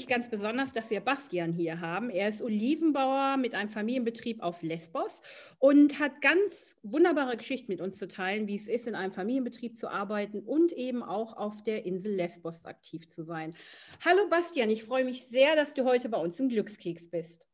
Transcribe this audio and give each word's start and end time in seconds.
mich 0.00 0.08
ganz 0.08 0.30
besonders, 0.30 0.72
dass 0.72 0.88
wir 0.88 1.00
Bastian 1.00 1.52
hier 1.52 1.78
haben. 1.82 2.08
Er 2.08 2.30
ist 2.30 2.40
Olivenbauer 2.40 3.36
mit 3.36 3.54
einem 3.54 3.68
Familienbetrieb 3.68 4.42
auf 4.42 4.62
Lesbos 4.62 5.20
und 5.58 6.00
hat 6.00 6.22
ganz 6.22 6.78
wunderbare 6.82 7.36
Geschichten 7.36 7.70
mit 7.70 7.82
uns 7.82 7.98
zu 7.98 8.08
teilen, 8.08 8.46
wie 8.46 8.56
es 8.56 8.66
ist, 8.66 8.86
in 8.86 8.94
einem 8.94 9.12
Familienbetrieb 9.12 9.76
zu 9.76 9.90
arbeiten 9.90 10.40
und 10.40 10.72
eben 10.72 11.02
auch 11.02 11.36
auf 11.36 11.62
der 11.64 11.84
Insel 11.84 12.14
Lesbos 12.14 12.64
aktiv 12.64 13.10
zu 13.10 13.24
sein. 13.24 13.54
Hallo 14.02 14.26
Bastian, 14.30 14.70
ich 14.70 14.84
freue 14.84 15.04
mich 15.04 15.26
sehr, 15.26 15.54
dass 15.54 15.74
du 15.74 15.84
heute 15.84 16.08
bei 16.08 16.16
uns 16.16 16.40
im 16.40 16.48
Glückskeks 16.48 17.10
bist. 17.10 17.46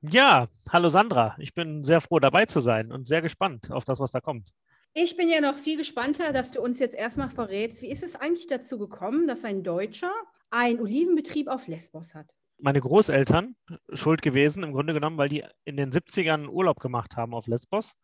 Ja, 0.00 0.46
hallo 0.70 0.90
Sandra. 0.90 1.34
Ich 1.40 1.52
bin 1.52 1.82
sehr 1.82 2.00
froh 2.00 2.20
dabei 2.20 2.46
zu 2.46 2.60
sein 2.60 2.92
und 2.92 3.08
sehr 3.08 3.22
gespannt 3.22 3.72
auf 3.72 3.84
das, 3.84 3.98
was 3.98 4.12
da 4.12 4.20
kommt. 4.20 4.52
Ich 4.94 5.16
bin 5.16 5.28
ja 5.28 5.40
noch 5.40 5.56
viel 5.56 5.76
gespannter, 5.76 6.32
dass 6.32 6.52
du 6.52 6.62
uns 6.62 6.78
jetzt 6.78 6.94
erstmal 6.94 7.30
verrätst, 7.30 7.82
wie 7.82 7.90
ist 7.90 8.04
es 8.04 8.14
eigentlich 8.14 8.46
dazu 8.46 8.78
gekommen, 8.78 9.26
dass 9.26 9.44
ein 9.44 9.64
Deutscher 9.64 10.12
einen 10.50 10.80
Olivenbetrieb 10.80 11.48
auf 11.48 11.66
Lesbos 11.68 12.14
hat? 12.14 12.34
Meine 12.58 12.80
Großeltern 12.80 13.54
schuld 13.92 14.22
gewesen, 14.22 14.64
im 14.64 14.72
Grunde 14.72 14.92
genommen, 14.92 15.16
weil 15.16 15.28
die 15.28 15.44
in 15.64 15.76
den 15.76 15.92
70ern 15.92 16.48
Urlaub 16.48 16.80
gemacht 16.80 17.16
haben 17.16 17.34
auf 17.34 17.46
Lesbos. 17.46 17.94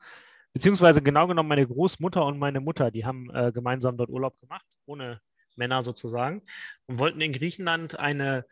Beziehungsweise 0.52 1.02
genau 1.02 1.26
genommen 1.26 1.48
meine 1.48 1.66
Großmutter 1.66 2.24
und 2.24 2.38
meine 2.38 2.60
Mutter, 2.60 2.92
die 2.92 3.04
haben 3.04 3.28
äh, 3.34 3.50
gemeinsam 3.52 3.96
dort 3.96 4.10
Urlaub 4.10 4.38
gemacht, 4.38 4.66
ohne 4.86 5.20
Männer 5.56 5.82
sozusagen, 5.82 6.42
und 6.86 6.98
wollten 6.98 7.20
in 7.20 7.32
Griechenland 7.32 7.98
eine 7.98 8.46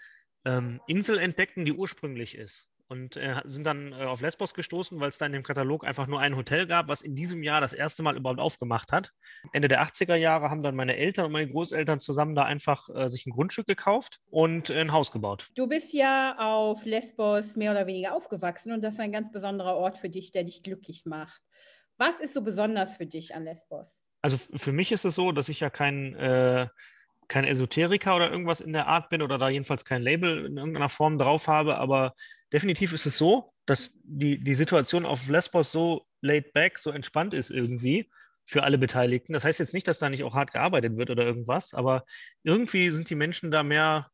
ähm, 0.45 0.81
Insel 0.89 1.19
entdecken, 1.19 1.65
die 1.65 1.73
ursprünglich 1.73 2.37
ist 2.37 2.72
und 2.93 3.17
äh, 3.17 3.41
sind 3.45 3.65
dann 3.65 3.93
äh, 3.93 4.05
auf 4.05 4.21
Lesbos 4.21 4.53
gestoßen, 4.53 5.01
weil 5.01 5.09
es 5.09 5.17
da 5.17 5.25
in 5.25 5.33
dem 5.33 5.43
Katalog 5.43 5.85
einfach 5.85 6.07
nur 6.07 6.21
ein 6.21 6.37
Hotel 6.37 6.67
gab, 6.67 6.89
was 6.89 7.01
in 7.01 7.15
diesem 7.15 7.43
Jahr 7.43 7.63
das 7.63 7.73
erste 7.73 8.03
Mal 8.03 8.17
überhaupt 8.17 8.39
aufgemacht 8.39 8.93
hat. 8.93 9.13
Ende 9.53 9.67
der 9.67 9.83
80er 9.83 10.15
Jahre 10.15 10.51
haben 10.51 10.63
dann 10.63 10.77
meine 10.77 10.97
Eltern 10.97 11.25
und 11.27 11.33
meine 11.33 11.51
Großeltern 11.51 12.01
zusammen 12.01 12.35
da 12.35 12.45
einfach 12.45 12.91
äh, 12.95 13.09
sich 13.09 13.27
ein 13.27 13.31
Grundstück 13.31 13.67
gekauft 13.67 14.21
und 14.31 14.71
ein 14.71 14.93
Haus 14.93 15.11
gebaut. 15.11 15.49
Du 15.55 15.67
bist 15.67 15.95
ja 15.95 16.37
auf 16.39 16.85
Lesbos 16.85 17.57
mehr 17.57 17.73
oder 17.73 17.87
weniger 17.87 18.15
aufgewachsen 18.15 18.73
und 18.73 18.83
das 18.83 18.95
ist 18.95 19.01
ein 19.01 19.13
ganz 19.13 19.33
besonderer 19.33 19.75
Ort 19.75 19.97
für 19.97 20.11
dich, 20.11 20.31
der 20.31 20.45
dich 20.45 20.63
glücklich 20.63 21.07
macht. 21.07 21.41
Was 21.97 22.21
ist 22.21 22.35
so 22.35 22.43
besonders 22.43 22.97
für 22.97 23.07
dich 23.07 23.35
an 23.35 23.45
Lesbos? 23.45 23.99
Also 24.21 24.37
für 24.37 24.73
mich 24.73 24.93
ist 24.93 25.05
es 25.05 25.15
so, 25.15 25.33
dass 25.33 25.49
ich 25.49 25.61
ja 25.61 25.71
kein 25.71 26.15
äh, 26.15 26.69
kein 27.33 27.45
Esoteriker 27.45 28.15
oder 28.15 28.31
irgendwas 28.31 28.61
in 28.61 28.75
der 28.75 28.89
Art 28.89 29.09
bin 29.09 29.23
oder 29.23 29.39
da 29.39 29.49
jedenfalls 29.49 29.87
kein 29.87 30.03
Label 30.03 30.45
in 30.45 30.59
irgendeiner 30.59 30.91
Form 30.91 31.19
drauf 31.19 31.49
habe, 31.49 31.79
aber 31.79 32.15
definitiv 32.53 32.93
ist 32.93 33.07
es 33.07 33.17
so, 33.17 33.55
dass 33.65 33.91
die, 34.03 34.39
die 34.45 34.53
Situation 34.53 35.07
auf 35.07 35.27
Lesbos 35.29 35.73
so 35.73 36.07
laid 36.21 36.53
back, 36.53 36.79
so 36.79 36.91
entspannt 36.91 37.33
ist 37.33 37.51
irgendwie 37.51 38.11
für 38.45 38.65
alle 38.65 38.77
Beteiligten. 38.77 39.33
Das 39.33 39.47
heißt 39.47 39.61
jetzt 39.61 39.73
nicht, 39.73 39.89
dass 39.89 39.99
da 39.99 40.11
nicht 40.11 40.25
auch 40.25 40.35
hart 40.35 40.53
gearbeitet 40.53 40.99
wird 40.99 41.09
oder 41.09 41.25
irgendwas, 41.25 41.73
aber 41.73 42.05
irgendwie 42.43 42.91
sind 42.91 43.09
die 43.09 43.15
Menschen 43.15 43.51
da 43.51 43.63
mehr 43.63 44.11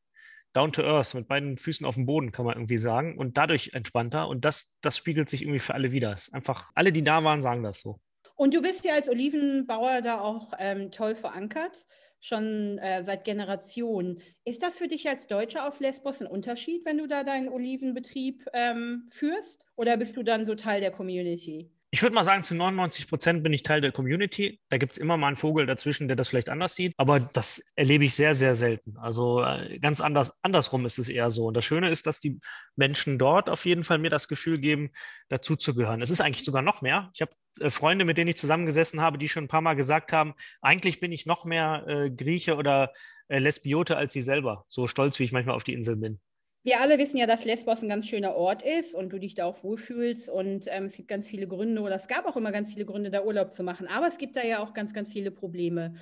down 0.53 0.71
to 0.71 0.83
earth, 0.83 1.15
mit 1.15 1.27
beiden 1.27 1.57
Füßen 1.57 1.85
auf 1.85 1.97
dem 1.97 2.07
Boden, 2.07 2.31
kann 2.31 2.45
man 2.45 2.55
irgendwie 2.55 2.79
sagen, 2.79 3.19
und 3.19 3.37
dadurch 3.37 3.71
entspannter. 3.73 4.29
Und 4.29 4.45
das, 4.45 4.77
das 4.81 4.97
spiegelt 4.97 5.29
sich 5.29 5.43
irgendwie 5.43 5.59
für 5.59 5.75
alle 5.75 5.91
wieder. 5.91 6.17
Einfach 6.31 6.71
alle, 6.77 6.93
die 6.93 7.03
da 7.03 7.25
waren, 7.25 7.43
sagen 7.43 7.65
das 7.65 7.81
so. 7.81 7.99
Und 8.37 8.55
du 8.55 8.63
bist 8.63 8.85
ja 8.85 8.95
als 8.95 9.09
Olivenbauer 9.09 10.03
da 10.03 10.21
auch 10.21 10.53
ähm, 10.61 10.93
toll 10.93 11.17
verankert 11.17 11.85
schon 12.21 12.79
äh, 12.79 13.05
seit 13.05 13.25
Generationen. 13.25 14.21
Ist 14.45 14.63
das 14.63 14.79
für 14.79 14.89
dich 14.89 15.09
als 15.09 15.27
Deutscher 15.27 15.67
auf 15.67 15.81
Lesbos 15.81 16.21
ein 16.21 16.27
Unterschied, 16.27 16.85
wenn 16.85 16.99
du 16.99 17.07
da 17.07 17.25
deinen 17.25 17.49
Olivenbetrieb 17.49 18.45
ähm, 18.53 19.09
führst? 19.11 19.67
Oder 19.77 19.97
bist 19.97 20.17
du 20.17 20.23
dann 20.23 20.45
so 20.47 20.55
Teil 20.55 20.81
der 20.81 20.91
Community? 20.91 21.71
Ich 21.91 22.03
würde 22.03 22.15
mal 22.15 22.25
sagen, 22.25 22.45
zu 22.45 22.55
99 22.55 23.09
Prozent 23.09 23.43
bin 23.43 23.55
ich 23.55 23.63
Teil 23.63 23.81
der 23.81 23.93
Community. 23.93 24.61
Da 24.69 24.77
gibt 24.77 24.93
es 24.93 24.99
immer 24.99 25.17
mal 25.17 25.29
einen 25.29 25.37
Vogel 25.37 25.65
dazwischen, 25.65 26.07
der 26.07 26.19
das 26.19 26.29
vielleicht 26.29 26.51
anders 26.51 26.75
sieht. 26.75 26.93
Aber 26.99 27.19
das 27.19 27.63
erlebe 27.77 28.05
ich 28.05 28.15
sehr, 28.15 28.35
sehr 28.35 28.55
selten. 28.55 28.99
Also 28.99 29.43
äh, 29.43 29.79
ganz 29.79 30.03
anders, 30.03 30.33
andersrum 30.43 30.85
ist 30.85 30.99
es 30.99 31.09
eher 31.09 31.31
so. 31.31 31.47
Und 31.47 31.57
das 31.57 31.65
Schöne 31.65 31.91
ist, 31.91 32.07
dass 32.07 32.21
die 32.21 32.41
Menschen 32.77 33.19
dort 33.19 33.49
auf 33.49 33.65
jeden 33.65 33.85
Fall 33.85 33.99
mir 33.99 34.11
das 34.11 34.29
Gefühl 34.29 34.61
geben, 34.61 34.91
dazu 35.31 35.57
zu 35.57 35.75
gehören. 35.75 36.03
Es 36.03 36.11
ist 36.11 36.21
eigentlich 36.21 36.45
sogar 36.45 36.61
noch 36.61 36.83
mehr. 36.83 37.11
Ich 37.15 37.23
habe 37.23 37.33
Freunde, 37.69 38.05
mit 38.05 38.19
denen 38.19 38.29
ich 38.29 38.39
zusammengesessen 38.39 39.01
habe, 39.01 39.19
die 39.19 39.29
schon 39.29 39.45
ein 39.45 39.49
paar 39.49 39.61
Mal 39.61 39.75
gesagt 39.75 40.13
haben, 40.13 40.35
eigentlich 40.61 41.01
bin 41.01 41.13
ich 41.13 41.27
noch 41.27 41.45
mehr 41.45 41.85
äh, 41.87 42.11
Grieche 42.11 42.57
oder 42.57 42.93
äh, 43.29 43.39
Lesbiote 43.39 43.97
als 43.97 44.13
sie 44.13 44.23
selber. 44.23 44.65
So 44.69 44.89
stolz, 44.89 45.19
wie 45.19 45.25
ich 45.25 45.33
manchmal 45.33 45.57
auf 45.57 45.65
die 45.65 45.75
Insel 45.75 45.97
bin. 45.97 46.21
Wir 46.65 46.81
alle 46.81 46.99
wissen 46.99 47.17
ja, 47.17 47.27
dass 47.27 47.45
Lesbos 47.45 47.83
ein 47.83 47.89
ganz 47.89 48.07
schöner 48.09 48.35
Ort 48.35 48.63
ist 48.63 48.95
und 48.95 49.11
du 49.11 49.19
dich 49.19 49.35
da 49.35 49.45
auch 49.45 49.63
wohlfühlst. 49.63 50.29
Und 50.29 50.67
ähm, 50.69 50.87
es 50.87 50.97
gibt 50.97 51.09
ganz 51.09 51.29
viele 51.29 51.47
Gründe, 51.47 51.81
oder 51.81 51.95
es 51.95 52.09
gab 52.09 52.27
auch 52.27 52.37
immer 52.37 52.53
ganz 52.53 52.73
viele 52.73 52.85
Gründe, 52.85 53.11
da 53.11 53.23
Urlaub 53.23 53.53
zu 53.53 53.63
machen. 53.63 53.87
Aber 53.87 54.07
es 54.07 54.19
gibt 54.19 54.37
da 54.37 54.43
ja 54.43 54.59
auch 54.59 54.75
ganz, 54.75 54.93
ganz 54.93 55.13
viele 55.13 55.31
Probleme. 55.31 55.95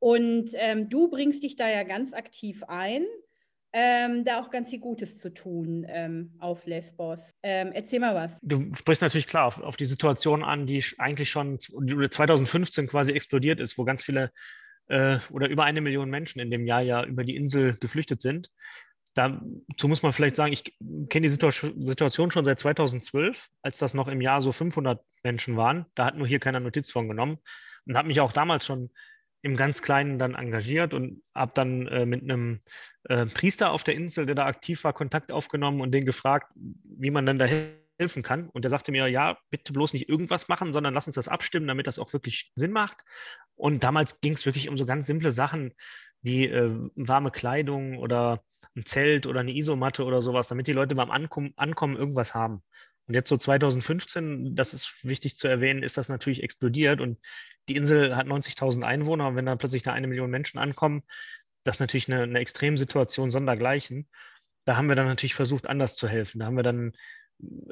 Und 0.00 0.50
ähm, 0.54 0.88
du 0.88 1.08
bringst 1.08 1.42
dich 1.42 1.56
da 1.56 1.68
ja 1.68 1.82
ganz 1.82 2.14
aktiv 2.14 2.64
ein, 2.66 3.04
ähm, 3.72 4.24
da 4.24 4.40
auch 4.40 4.50
ganz 4.50 4.70
viel 4.70 4.80
Gutes 4.80 5.18
zu 5.18 5.32
tun 5.32 5.86
ähm, 5.88 6.32
auf 6.38 6.66
Lesbos. 6.66 7.32
Ähm, 7.42 7.72
erzähl 7.72 8.00
mal 8.00 8.14
was. 8.14 8.38
Du 8.42 8.74
sprichst 8.74 9.02
natürlich 9.02 9.26
klar 9.26 9.46
auf, 9.46 9.60
auf 9.60 9.76
die 9.76 9.84
Situation 9.84 10.42
an, 10.42 10.66
die 10.66 10.84
eigentlich 10.98 11.30
schon 11.30 11.58
2015 11.60 12.86
quasi 12.86 13.12
explodiert 13.12 13.60
ist, 13.60 13.76
wo 13.78 13.84
ganz 13.84 14.02
viele 14.02 14.30
äh, 14.88 15.18
oder 15.30 15.48
über 15.48 15.64
eine 15.64 15.80
Million 15.80 16.10
Menschen 16.10 16.40
in 16.40 16.50
dem 16.50 16.66
Jahr 16.66 16.80
ja 16.80 17.04
über 17.04 17.24
die 17.24 17.36
Insel 17.36 17.74
geflüchtet 17.78 18.22
sind 18.22 18.50
dazu 19.18 19.88
muss 19.88 20.02
man 20.02 20.12
vielleicht 20.12 20.36
sagen, 20.36 20.52
ich 20.52 20.64
kenne 21.08 21.26
die 21.26 21.28
Situation 21.28 22.30
schon 22.30 22.44
seit 22.44 22.58
2012, 22.58 23.48
als 23.62 23.78
das 23.78 23.94
noch 23.94 24.08
im 24.08 24.20
Jahr 24.20 24.40
so 24.42 24.52
500 24.52 25.02
Menschen 25.24 25.56
waren. 25.56 25.86
Da 25.94 26.06
hat 26.06 26.16
nur 26.16 26.26
hier 26.26 26.38
keiner 26.38 26.60
Notiz 26.60 26.90
von 26.90 27.08
genommen 27.08 27.38
und 27.86 27.96
habe 27.96 28.08
mich 28.08 28.20
auch 28.20 28.32
damals 28.32 28.64
schon 28.64 28.90
im 29.42 29.56
ganz 29.56 29.82
Kleinen 29.82 30.18
dann 30.18 30.34
engagiert 30.34 30.94
und 30.94 31.22
habe 31.34 31.52
dann 31.54 31.86
äh, 31.88 32.06
mit 32.06 32.22
einem 32.22 32.60
äh, 33.08 33.26
Priester 33.26 33.72
auf 33.72 33.84
der 33.84 33.94
Insel, 33.94 34.26
der 34.26 34.34
da 34.34 34.46
aktiv 34.46 34.84
war, 34.84 34.92
Kontakt 34.92 35.32
aufgenommen 35.32 35.80
und 35.80 35.92
den 35.92 36.04
gefragt, 36.04 36.52
wie 36.54 37.10
man 37.10 37.26
dann 37.26 37.38
da 37.38 37.46
helfen 37.98 38.22
kann. 38.22 38.48
Und 38.50 38.62
der 38.62 38.70
sagte 38.70 38.92
mir, 38.92 39.08
ja, 39.08 39.38
bitte 39.50 39.72
bloß 39.72 39.92
nicht 39.92 40.08
irgendwas 40.08 40.48
machen, 40.48 40.72
sondern 40.72 40.94
lass 40.94 41.06
uns 41.06 41.16
das 41.16 41.28
abstimmen, 41.28 41.66
damit 41.66 41.86
das 41.86 41.98
auch 41.98 42.12
wirklich 42.12 42.52
Sinn 42.54 42.72
macht. 42.72 42.98
Und 43.56 43.82
damals 43.82 44.20
ging 44.20 44.34
es 44.34 44.46
wirklich 44.46 44.68
um 44.68 44.78
so 44.78 44.86
ganz 44.86 45.06
simple 45.06 45.32
Sachen 45.32 45.72
wie 46.20 46.46
äh, 46.46 46.70
warme 46.96 47.30
Kleidung 47.30 47.98
oder 47.98 48.42
ein 48.76 48.84
Zelt 48.84 49.26
oder 49.26 49.40
eine 49.40 49.54
Isomatte 49.54 50.04
oder 50.04 50.22
sowas, 50.22 50.48
damit 50.48 50.66
die 50.66 50.72
Leute 50.72 50.94
beim 50.94 51.10
Ankommen, 51.10 51.52
Ankommen 51.56 51.96
irgendwas 51.96 52.34
haben. 52.34 52.62
Und 53.06 53.14
jetzt 53.14 53.30
so 53.30 53.38
2015, 53.38 54.54
das 54.54 54.74
ist 54.74 55.02
wichtig 55.02 55.38
zu 55.38 55.48
erwähnen, 55.48 55.82
ist 55.82 55.96
das 55.96 56.10
natürlich 56.10 56.42
explodiert 56.42 57.00
und 57.00 57.18
die 57.68 57.76
Insel 57.76 58.14
hat 58.16 58.26
90.000 58.26 58.82
Einwohner 58.82 59.28
und 59.28 59.36
wenn 59.36 59.46
dann 59.46 59.58
plötzlich 59.58 59.82
da 59.82 59.92
eine 59.94 60.06
Million 60.08 60.30
Menschen 60.30 60.58
ankommen, 60.58 61.02
das 61.68 61.76
ist 61.76 61.80
natürlich 61.80 62.10
eine, 62.10 62.22
eine 62.22 62.38
Extremsituation 62.38 63.30
sondergleichen. 63.30 64.08
Da 64.64 64.78
haben 64.78 64.88
wir 64.88 64.96
dann 64.96 65.06
natürlich 65.06 65.34
versucht, 65.34 65.66
anders 65.66 65.96
zu 65.96 66.08
helfen. 66.08 66.38
Da 66.38 66.46
haben 66.46 66.56
wir 66.56 66.62
dann 66.62 66.94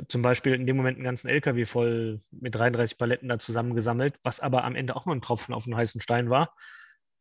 zum 0.06 0.20
Beispiel 0.20 0.52
in 0.52 0.66
dem 0.66 0.76
Moment 0.76 0.98
einen 0.98 1.04
ganzen 1.04 1.28
LKW 1.28 1.64
voll 1.64 2.20
mit 2.30 2.54
33 2.54 2.98
Paletten 2.98 3.30
da 3.30 3.38
zusammengesammelt, 3.38 4.20
was 4.22 4.40
aber 4.40 4.64
am 4.64 4.76
Ende 4.76 4.96
auch 4.96 5.06
nur 5.06 5.14
ein 5.14 5.22
Tropfen 5.22 5.54
auf 5.54 5.64
den 5.64 5.76
heißen 5.76 6.02
Stein 6.02 6.28
war. 6.28 6.54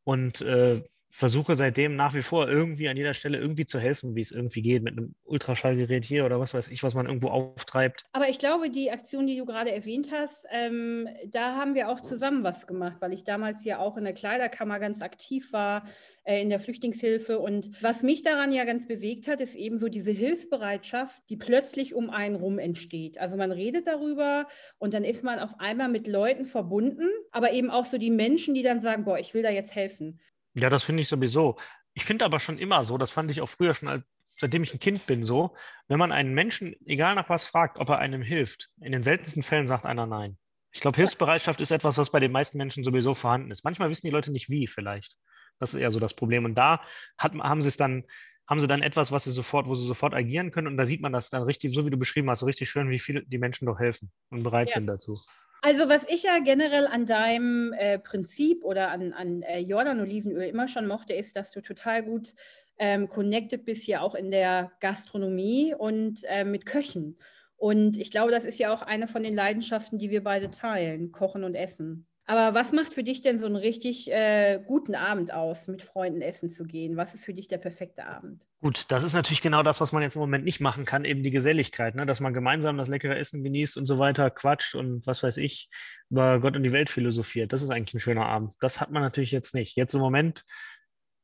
Und 0.03 0.41
äh, 0.41 0.83
versuche 1.15 1.55
seitdem 1.55 1.95
nach 1.95 2.13
wie 2.13 2.21
vor 2.21 2.49
irgendwie 2.49 2.89
an 2.89 2.97
jeder 2.97 3.13
Stelle 3.13 3.37
irgendwie 3.37 3.65
zu 3.65 3.79
helfen, 3.79 4.15
wie 4.15 4.21
es 4.21 4.33
irgendwie 4.33 4.61
geht, 4.61 4.83
mit 4.83 4.97
einem 4.97 5.15
Ultraschallgerät 5.23 6.03
hier 6.03 6.25
oder 6.25 6.41
was 6.41 6.53
weiß 6.53 6.67
ich, 6.67 6.83
was 6.83 6.93
man 6.93 7.05
irgendwo 7.05 7.29
auftreibt. 7.29 8.03
Aber 8.11 8.27
ich 8.27 8.37
glaube, 8.37 8.69
die 8.69 8.91
Aktion, 8.91 9.25
die 9.25 9.37
du 9.37 9.45
gerade 9.45 9.71
erwähnt 9.71 10.09
hast, 10.11 10.45
ähm, 10.51 11.07
da 11.29 11.55
haben 11.55 11.73
wir 11.73 11.87
auch 11.87 12.01
zusammen 12.01 12.43
was 12.43 12.67
gemacht, 12.67 12.97
weil 12.99 13.13
ich 13.13 13.23
damals 13.23 13.63
ja 13.63 13.79
auch 13.79 13.95
in 13.95 14.03
der 14.03 14.11
Kleiderkammer 14.11 14.77
ganz 14.79 15.01
aktiv 15.01 15.53
war, 15.53 15.85
äh, 16.25 16.41
in 16.41 16.49
der 16.49 16.59
Flüchtlingshilfe. 16.59 17.39
Und 17.39 17.81
was 17.81 18.03
mich 18.03 18.21
daran 18.21 18.51
ja 18.51 18.65
ganz 18.65 18.85
bewegt 18.85 19.29
hat, 19.29 19.39
ist 19.39 19.55
eben 19.55 19.77
so 19.77 19.87
diese 19.87 20.11
Hilfsbereitschaft, 20.11 21.29
die 21.29 21.37
plötzlich 21.37 21.95
um 21.95 22.09
einen 22.09 22.35
rum 22.35 22.59
entsteht. 22.59 23.19
Also 23.19 23.37
man 23.37 23.53
redet 23.53 23.87
darüber 23.87 24.47
und 24.79 24.93
dann 24.93 25.05
ist 25.05 25.23
man 25.23 25.39
auf 25.39 25.61
einmal 25.61 25.87
mit 25.87 26.07
Leuten 26.07 26.43
verbunden, 26.43 27.07
aber 27.31 27.53
eben 27.53 27.69
auch 27.71 27.85
so 27.85 27.97
die 27.97 28.11
Menschen, 28.11 28.53
die 28.53 28.63
dann 28.63 28.81
sagen, 28.81 29.05
boah, 29.05 29.17
ich 29.17 29.33
will 29.33 29.43
da 29.43 29.49
jetzt 29.49 29.75
helfen. 29.75 30.19
Ja, 30.55 30.69
das 30.69 30.83
finde 30.83 31.01
ich 31.01 31.07
sowieso. 31.07 31.57
Ich 31.93 32.05
finde 32.05 32.25
aber 32.25 32.39
schon 32.39 32.57
immer 32.57 32.83
so, 32.83 32.97
das 32.97 33.11
fand 33.11 33.31
ich 33.31 33.41
auch 33.41 33.49
früher 33.49 33.73
schon, 33.73 33.89
als, 33.89 34.03
seitdem 34.27 34.63
ich 34.63 34.73
ein 34.73 34.79
Kind 34.79 35.05
bin, 35.05 35.23
so, 35.23 35.55
wenn 35.87 35.99
man 35.99 36.11
einen 36.11 36.33
Menschen, 36.33 36.75
egal 36.85 37.15
nach 37.15 37.29
was 37.29 37.45
fragt, 37.45 37.77
ob 37.77 37.89
er 37.89 37.99
einem 37.99 38.21
hilft, 38.21 38.69
in 38.81 38.91
den 38.91 39.03
seltensten 39.03 39.43
Fällen 39.43 39.67
sagt 39.67 39.85
einer 39.85 40.05
nein. 40.05 40.37
Ich 40.71 40.81
glaube, 40.81 40.97
Hilfsbereitschaft 40.97 41.61
ist 41.61 41.71
etwas, 41.71 41.97
was 41.97 42.09
bei 42.09 42.19
den 42.19 42.33
meisten 42.33 42.57
Menschen 42.57 42.83
sowieso 42.83 43.13
vorhanden 43.13 43.49
ist. 43.51 43.63
Manchmal 43.63 43.89
wissen 43.89 44.07
die 44.07 44.11
Leute 44.11 44.31
nicht 44.31 44.49
wie, 44.49 44.67
vielleicht. 44.67 45.15
Das 45.57 45.73
ist 45.73 45.79
eher 45.79 45.89
so 45.89 46.01
das 46.01 46.13
Problem. 46.13 46.43
Und 46.43 46.55
da 46.55 46.81
hat, 47.17 47.33
haben 47.33 47.61
sie 47.61 47.69
es 47.69 47.77
dann, 47.77 48.03
haben 48.45 48.59
sie 48.59 48.67
dann 48.67 48.81
etwas, 48.81 49.09
was 49.13 49.23
sie 49.23 49.31
sofort, 49.31 49.67
wo 49.67 49.75
sie 49.75 49.87
sofort 49.87 50.13
agieren 50.13 50.51
können. 50.51 50.67
Und 50.67 50.75
da 50.75 50.85
sieht 50.85 51.01
man 51.01 51.13
das 51.13 51.29
dann 51.29 51.43
richtig, 51.43 51.73
so 51.73 51.85
wie 51.85 51.91
du 51.91 51.97
beschrieben 51.97 52.29
hast, 52.29 52.41
so 52.41 52.45
richtig 52.45 52.69
schön, 52.69 52.89
wie 52.89 52.99
viele 52.99 53.25
die 53.25 53.37
Menschen 53.37 53.67
doch 53.67 53.79
helfen 53.79 54.11
und 54.31 54.43
bereit 54.43 54.69
ja. 54.69 54.73
sind 54.73 54.87
dazu. 54.87 55.17
Also 55.65 55.89
was 55.89 56.05
ich 56.07 56.21
ja 56.21 56.37
generell 56.37 56.85
an 56.85 57.07
deinem 57.07 57.73
äh, 57.73 57.97
Prinzip 57.97 58.63
oder 58.63 58.91
an, 58.91 59.13
an 59.13 59.41
äh, 59.41 59.57
Jordan-Olivenöl 59.57 60.47
immer 60.47 60.67
schon 60.67 60.85
mochte, 60.85 61.13
ist, 61.13 61.35
dass 61.35 61.49
du 61.49 61.59
total 61.59 62.03
gut 62.03 62.35
ähm, 62.77 63.09
connected 63.09 63.65
bist 63.65 63.81
hier 63.81 64.03
auch 64.03 64.13
in 64.13 64.29
der 64.29 64.73
Gastronomie 64.79 65.73
und 65.73 66.23
äh, 66.25 66.43
mit 66.43 66.67
Köchen. 66.67 67.17
Und 67.57 67.97
ich 67.97 68.11
glaube, 68.11 68.31
das 68.31 68.45
ist 68.45 68.59
ja 68.59 68.71
auch 68.71 68.83
eine 68.83 69.07
von 69.07 69.23
den 69.23 69.33
Leidenschaften, 69.33 69.97
die 69.97 70.11
wir 70.11 70.23
beide 70.23 70.51
teilen, 70.51 71.11
Kochen 71.11 71.43
und 71.43 71.55
Essen. 71.55 72.05
Aber 72.27 72.55
was 72.55 72.71
macht 72.71 72.93
für 72.93 73.03
dich 73.03 73.21
denn 73.21 73.37
so 73.37 73.45
einen 73.45 73.55
richtig 73.55 74.11
äh, 74.11 74.59
guten 74.65 74.95
Abend 74.95 75.31
aus, 75.31 75.67
mit 75.67 75.83
Freunden 75.83 76.21
essen 76.21 76.49
zu 76.49 76.65
gehen? 76.65 76.97
Was 76.97 77.13
ist 77.13 77.23
für 77.23 77.35
dich 77.35 77.47
der 77.47 77.59
perfekte 77.59 78.07
Abend? 78.07 78.47
Gut, 78.61 78.85
das 78.87 79.03
ist 79.03 79.13
natürlich 79.13 79.43
genau 79.43 79.61
das, 79.61 79.79
was 79.79 79.91
man 79.91 80.01
jetzt 80.01 80.15
im 80.15 80.21
Moment 80.21 80.43
nicht 80.43 80.59
machen 80.59 80.85
kann, 80.85 81.05
eben 81.05 81.21
die 81.21 81.29
Geselligkeit, 81.29 81.93
ne? 81.93 82.07
dass 82.07 82.21
man 82.21 82.33
gemeinsam 82.33 82.77
das 82.77 82.87
leckere 82.87 83.15
Essen 83.15 83.43
genießt 83.43 83.77
und 83.77 83.85
so 83.85 83.99
weiter, 83.99 84.31
quatscht 84.31 84.73
und 84.73 85.05
was 85.05 85.21
weiß 85.21 85.37
ich, 85.37 85.69
über 86.09 86.39
Gott 86.39 86.55
und 86.55 86.63
die 86.63 86.71
Welt 86.71 86.89
philosophiert. 86.89 87.53
Das 87.53 87.61
ist 87.61 87.69
eigentlich 87.69 87.93
ein 87.93 87.99
schöner 87.99 88.25
Abend. 88.25 88.55
Das 88.59 88.81
hat 88.81 88.89
man 88.89 89.03
natürlich 89.03 89.31
jetzt 89.31 89.53
nicht. 89.53 89.75
Jetzt 89.75 89.93
im 89.93 90.01
Moment 90.01 90.43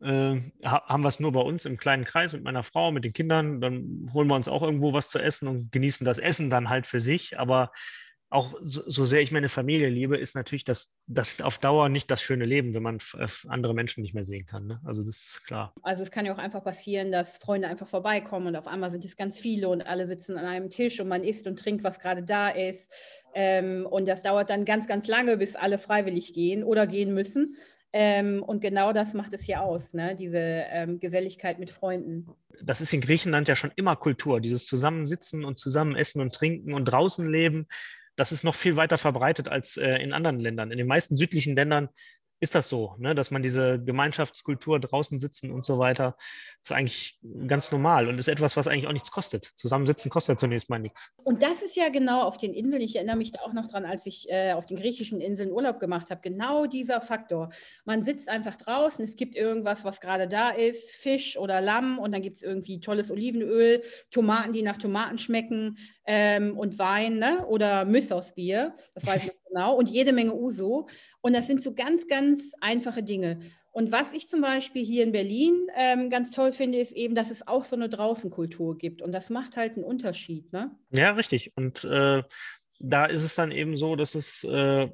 äh, 0.02 0.40
haben 0.64 1.04
wir 1.04 1.10
es 1.10 1.20
nur 1.20 1.32
bei 1.32 1.42
uns 1.42 1.66
im 1.66 1.78
kleinen 1.78 2.06
Kreis 2.06 2.34
mit 2.34 2.44
meiner 2.44 2.62
Frau, 2.62 2.92
mit 2.92 3.06
den 3.06 3.14
Kindern. 3.14 3.60
Dann 3.60 4.08
holen 4.14 4.28
wir 4.28 4.36
uns 4.36 4.48
auch 4.48 4.62
irgendwo 4.62 4.94
was 4.94 5.10
zu 5.10 5.18
essen 5.18 5.48
und 5.48 5.72
genießen 5.72 6.06
das 6.06 6.20
Essen 6.20 6.52
dann 6.52 6.70
halt 6.70 6.86
für 6.86 7.00
sich. 7.00 7.40
Aber 7.40 7.72
auch 8.32 8.56
so, 8.62 8.82
so, 8.88 9.06
sehr 9.06 9.22
ich 9.22 9.34
meine 9.34 9.50
Familie 9.50 9.90
liebe, 9.90 10.18
ist 10.18 10.36
natürlich 10.36 10.64
das, 10.64 10.94
das 11.06 11.42
auf 11.42 11.58
Dauer 11.58 11.90
nicht 11.90 12.10
das 12.10 12.22
schöne 12.22 12.46
Leben, 12.46 12.74
wenn 12.74 12.82
man 12.82 13.00
andere 13.50 13.74
Menschen 13.74 14.02
nicht 14.02 14.14
mehr 14.14 14.24
sehen 14.24 14.46
kann. 14.46 14.68
Ne? 14.68 14.80
Also 14.86 15.04
das 15.04 15.18
ist 15.18 15.44
klar. 15.46 15.74
Also 15.84 16.02
es 16.02 16.12
kann 16.12 16.26
ja 16.26 16.34
auch 16.34 16.38
einfach 16.38 16.64
passieren, 16.64 17.12
dass 17.12 17.36
Freunde 17.36 17.68
einfach 17.68 17.90
vorbeikommen 17.90 18.48
und 18.48 18.56
auf 18.56 18.68
einmal 18.68 18.90
sind 18.90 19.04
es 19.04 19.18
ganz 19.18 19.38
viele 19.38 19.68
und 19.68 19.82
alle 19.82 20.08
sitzen 20.08 20.38
an 20.38 20.46
einem 20.46 20.70
Tisch 20.70 21.02
und 21.02 21.10
man 21.10 21.26
isst 21.26 21.46
und 21.46 21.60
trinkt, 21.60 21.84
was 21.84 22.00
gerade 22.00 22.24
da 22.24 22.48
ist. 22.48 22.90
Ähm, 23.36 23.86
und 23.86 24.08
das 24.08 24.24
dauert 24.24 24.50
dann 24.50 24.64
ganz, 24.64 24.88
ganz 24.88 25.08
lange, 25.08 25.36
bis 25.36 25.58
alle 25.58 25.78
freiwillig 25.78 26.34
gehen 26.34 26.64
oder 26.64 26.88
gehen 26.88 27.14
müssen. 27.14 27.58
Ähm, 27.92 28.42
und 28.42 28.62
genau 28.62 28.94
das 28.94 29.14
macht 29.14 29.34
es 29.34 29.44
hier 29.44 29.62
aus, 29.62 29.94
ne? 29.94 30.16
diese 30.16 30.38
ähm, 30.38 31.02
Geselligkeit 31.02 31.60
mit 31.60 31.70
Freunden. 31.70 32.30
Das 32.64 32.80
ist 32.80 32.94
in 32.94 33.02
Griechenland 33.02 33.50
ja 33.50 33.58
schon 33.58 33.74
immer 33.76 33.98
Kultur, 33.98 34.40
dieses 34.40 34.66
Zusammensitzen 34.66 35.44
und 35.44 35.58
zusammen 35.58 35.98
essen 35.98 36.22
und 36.22 36.34
trinken 36.34 36.74
und 36.74 36.86
draußen 36.86 37.30
leben 37.30 37.68
das 38.22 38.32
ist 38.32 38.44
noch 38.44 38.54
viel 38.54 38.76
weiter 38.76 39.00
verbreitet 39.00 39.48
als 39.48 39.78
äh, 39.78 39.96
in 39.96 40.14
anderen 40.14 40.40
Ländern. 40.40 40.70
In 40.70 40.78
den 40.78 40.86
meisten 40.86 41.18
südlichen 41.18 41.56
Ländern 41.56 41.90
ist 42.42 42.56
das 42.56 42.68
so, 42.68 42.96
ne? 42.98 43.14
dass 43.14 43.30
man 43.30 43.44
diese 43.44 43.80
Gemeinschaftskultur 43.80 44.80
draußen 44.80 45.20
sitzen 45.20 45.52
und 45.52 45.64
so 45.64 45.78
weiter, 45.78 46.18
ist 46.60 46.72
eigentlich 46.72 47.20
ganz 47.48 47.72
normal 47.72 48.08
und 48.08 48.18
ist 48.18 48.28
etwas, 48.28 48.58
was 48.58 48.68
eigentlich 48.68 48.88
auch 48.88 48.94
nichts 48.94 49.12
kostet. 49.12 49.54
Zusammensitzen 49.56 50.10
kostet 50.10 50.40
zunächst 50.40 50.68
mal 50.68 50.80
nichts. 50.80 51.14
Und 51.24 51.44
das 51.44 51.62
ist 51.62 51.76
ja 51.76 51.90
genau 51.90 52.24
auf 52.24 52.40
den 52.40 52.52
Inseln, 52.52 52.82
ich 52.82 52.96
erinnere 52.96 53.16
mich 53.16 53.32
da 53.32 53.42
auch 53.42 53.54
noch 53.54 53.68
dran, 53.68 53.86
als 53.86 54.08
ich 54.08 54.28
äh, 54.30 54.54
auf 54.54 54.66
den 54.66 54.78
griechischen 54.78 55.22
Inseln 55.22 55.52
Urlaub 55.52 55.80
gemacht 55.80 56.10
habe, 56.10 56.22
genau 56.22 56.66
dieser 56.66 57.00
Faktor. 57.00 57.52
Man 57.86 58.02
sitzt 58.02 58.28
einfach 58.28 58.56
draußen, 58.56 59.06
es 59.06 59.16
gibt 59.16 59.36
irgendwas, 59.36 59.86
was 59.86 60.02
gerade 60.02 60.28
da 60.28 60.50
ist, 60.50 60.90
Fisch 60.90 61.38
oder 61.38 61.62
Lamm 61.62 62.00
und 62.00 62.12
dann 62.12 62.24
gibt 62.24 62.38
es 62.38 62.42
irgendwie 62.42 62.80
tolles 62.80 63.12
Olivenöl, 63.12 63.84
Tomaten, 64.10 64.52
die 64.52 64.64
nach 64.64 64.78
Tomaten 64.78 65.20
schmecken 65.20 65.78
ähm, 66.08 66.58
und 66.58 66.80
Wein 66.80 67.20
ne? 67.20 67.46
oder 67.46 67.86
Mythos-Bier, 67.86 68.74
das 68.96 69.06
weiß 69.06 69.28
ich 69.28 69.41
genau, 69.52 69.76
und 69.76 69.90
jede 69.90 70.14
Menge 70.14 70.34
Uso. 70.34 70.88
Und 71.22 71.34
das 71.34 71.48
sind 71.48 71.62
so 71.62 71.74
ganz, 71.74 72.08
ganz 72.08 72.54
einfache 72.62 73.04
Dinge. 73.04 73.40
Und 73.72 73.92
was 73.92 74.12
ich 74.12 74.28
zum 74.28 74.42
Beispiel 74.42 74.84
hier 74.84 75.04
in 75.04 75.14
Berlin 75.14 75.68
ähm, 75.76 76.10
ganz 76.10 76.32
toll 76.32 76.52
finde, 76.52 76.80
ist 76.80 76.92
eben, 76.92 77.16
dass 77.16 77.32
es 77.32 77.48
auch 77.48 77.64
so 77.64 77.76
eine 77.76 77.88
Draußenkultur 77.88 78.78
gibt. 78.78 79.02
Und 79.02 79.14
das 79.14 79.30
macht 79.30 79.56
halt 79.56 79.76
einen 79.76 79.86
Unterschied. 79.86 80.52
Ne? 80.52 80.72
Ja, 80.92 81.12
richtig. 81.12 81.56
Und 81.56 81.86
äh, 81.86 82.24
da 82.80 83.06
ist 83.06 83.24
es 83.24 83.36
dann 83.36 83.52
eben 83.52 83.78
so, 83.78 83.96
dass 83.96 84.16
es 84.16 84.44
äh, 84.44 84.90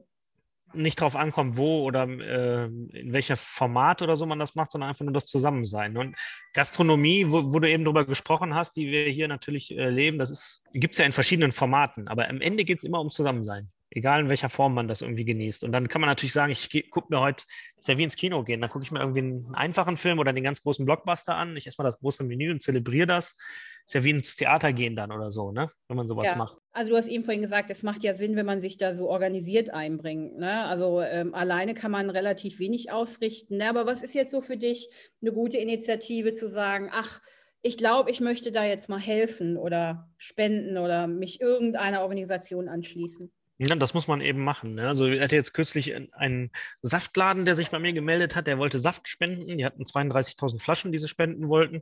nicht 0.74 1.00
darauf 1.00 1.16
ankommt, 1.16 1.58
wo 1.58 1.84
oder 1.84 2.04
äh, 2.04 2.66
in 2.66 3.14
welcher 3.14 3.38
Format 3.38 4.02
oder 4.02 4.16
so 4.16 4.26
man 4.26 4.38
das 4.38 4.56
macht, 4.56 4.72
sondern 4.72 4.90
einfach 4.90 5.06
nur 5.06 5.14
das 5.14 5.26
Zusammensein. 5.26 5.98
Und 5.98 6.16
Gastronomie, 6.54 7.26
wo, 7.30 7.54
wo 7.54 7.60
du 7.60 7.70
eben 7.70 7.84
darüber 7.84 8.06
gesprochen 8.06 8.54
hast, 8.54 8.76
die 8.76 8.92
wir 8.92 9.10
hier 9.10 9.28
natürlich 9.28 9.76
äh, 9.76 9.90
leben, 9.90 10.20
das 10.20 10.64
gibt 10.74 10.94
es 10.94 11.00
ja 11.00 11.06
in 11.06 11.14
verschiedenen 11.14 11.52
Formaten, 11.52 12.08
aber 12.08 12.30
am 12.30 12.42
Ende 12.42 12.64
geht 12.64 12.80
es 12.80 12.84
immer 12.84 13.00
um 13.00 13.10
Zusammensein. 13.10 13.68
Egal 13.98 14.22
in 14.22 14.30
welcher 14.30 14.50
Form 14.50 14.74
man 14.74 14.88
das 14.88 15.02
irgendwie 15.02 15.26
genießt. 15.26 15.64
Und 15.64 15.72
dann 15.72 15.88
kann 15.88 16.02
man 16.02 16.10
natürlich 16.10 16.34
sagen, 16.34 16.52
ich 16.52 16.90
gucke 16.90 17.08
mir 17.14 17.20
heute, 17.20 17.44
ist 17.78 17.88
ja 17.88 17.98
wie 17.98 18.04
ins 18.04 18.16
Kino 18.16 18.44
gehen, 18.44 18.62
dann 18.62 18.70
gucke 18.70 18.84
ich 18.84 18.92
mir 18.92 19.00
irgendwie 19.00 19.20
einen 19.20 19.56
einfachen 19.56 19.98
Film 19.98 20.20
oder 20.20 20.34
den 20.34 20.44
ganz 20.44 20.62
großen 20.62 20.86
Blockbuster 20.86 21.36
an. 21.36 21.58
Ich 21.58 21.68
esse 21.68 21.82
mal 21.82 21.88
das 21.88 22.00
große 22.00 22.24
Menü 22.24 22.52
und 22.52 22.62
zelebriere 22.62 23.08
das 23.08 23.36
ist 23.88 23.94
ja 23.94 24.04
wie 24.04 24.10
ins 24.10 24.36
Theater 24.36 24.74
gehen 24.74 24.98
dann 24.98 25.14
oder 25.14 25.32
so, 25.32 25.54
ne? 25.54 25.70
wenn 25.88 25.96
man 25.96 26.10
sowas 26.10 26.30
ja. 26.30 26.36
macht. 26.36 26.58
Also 26.74 26.92
du 26.92 26.98
hast 26.98 27.08
eben 27.08 27.24
vorhin 27.24 27.42
gesagt, 27.42 27.70
es 27.72 27.84
macht 27.84 28.04
ja 28.04 28.14
Sinn, 28.14 28.36
wenn 28.36 28.46
man 28.46 28.60
sich 28.60 28.78
da 28.78 28.94
so 28.94 29.10
organisiert 29.10 29.74
einbringt. 29.74 30.38
Ne? 30.38 30.66
Also 30.66 31.02
ähm, 31.02 31.34
alleine 31.34 31.74
kann 31.74 31.92
man 31.92 32.10
relativ 32.10 32.60
wenig 32.60 32.92
ausrichten. 32.92 33.56
Ne? 33.58 33.70
Aber 33.70 33.86
was 33.86 34.04
ist 34.04 34.14
jetzt 34.14 34.32
so 34.32 34.42
für 34.42 34.58
dich 34.58 34.90
eine 35.22 35.32
gute 35.32 35.56
Initiative 35.56 36.34
zu 36.34 36.50
sagen, 36.50 36.90
ach, 36.92 37.22
ich 37.62 37.78
glaube, 37.78 38.12
ich 38.12 38.20
möchte 38.20 38.52
da 38.52 38.66
jetzt 38.66 38.90
mal 38.90 39.00
helfen 39.00 39.56
oder 39.56 40.10
spenden 40.18 40.78
oder 40.78 41.08
mich 41.08 41.40
irgendeiner 41.40 42.02
Organisation 42.02 42.68
anschließen? 42.68 43.32
Ja, 43.60 43.76
das 43.76 43.96
muss 43.96 44.08
man 44.08 44.22
eben 44.22 44.44
machen. 44.44 44.76
Ne? 44.76 44.88
Also 44.88 45.08
ich 45.08 45.20
hatte 45.20 45.36
jetzt 45.36 45.54
kürzlich 45.54 45.96
einen 46.14 46.52
Saftladen, 46.84 47.44
der 47.44 47.56
sich 47.56 47.72
bei 47.72 47.80
mir 47.80 47.92
gemeldet 47.92 48.36
hat, 48.36 48.46
der 48.46 48.60
wollte 48.60 48.78
Saft 48.78 49.08
spenden. 49.08 49.58
Die 49.58 49.66
hatten 49.66 49.82
32.000 49.82 50.62
Flaschen, 50.62 50.92
die 50.92 51.00
sie 51.00 51.08
spenden 51.08 51.50
wollten. 51.50 51.78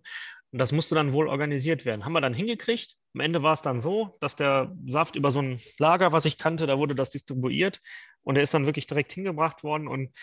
Und 0.51 0.59
das 0.59 0.71
musste 0.71 0.95
dann 0.95 1.11
wohl 1.11 1.27
organisiert 1.27 1.83
werden. 1.85 2.05
Haben 2.05 2.13
wir 2.13 2.21
dann 2.21 2.33
hingekriegt. 2.33 2.95
Am 3.13 3.19
Ende 3.19 3.43
war 3.43 3.51
es 3.51 3.61
dann 3.61 3.81
so, 3.81 4.15
dass 4.21 4.37
der 4.37 4.73
Saft 4.87 5.17
über 5.17 5.31
so 5.31 5.41
ein 5.41 5.59
Lager, 5.77 6.13
was 6.13 6.23
ich 6.23 6.37
kannte, 6.37 6.65
da 6.65 6.77
wurde 6.77 6.95
das 6.95 7.09
distribuiert. 7.09 7.81
Und 8.21 8.35
der 8.35 8.43
ist 8.43 8.53
dann 8.53 8.65
wirklich 8.65 8.87
direkt 8.87 9.11
hingebracht 9.11 9.63
worden. 9.63 9.89
Und 9.89 10.13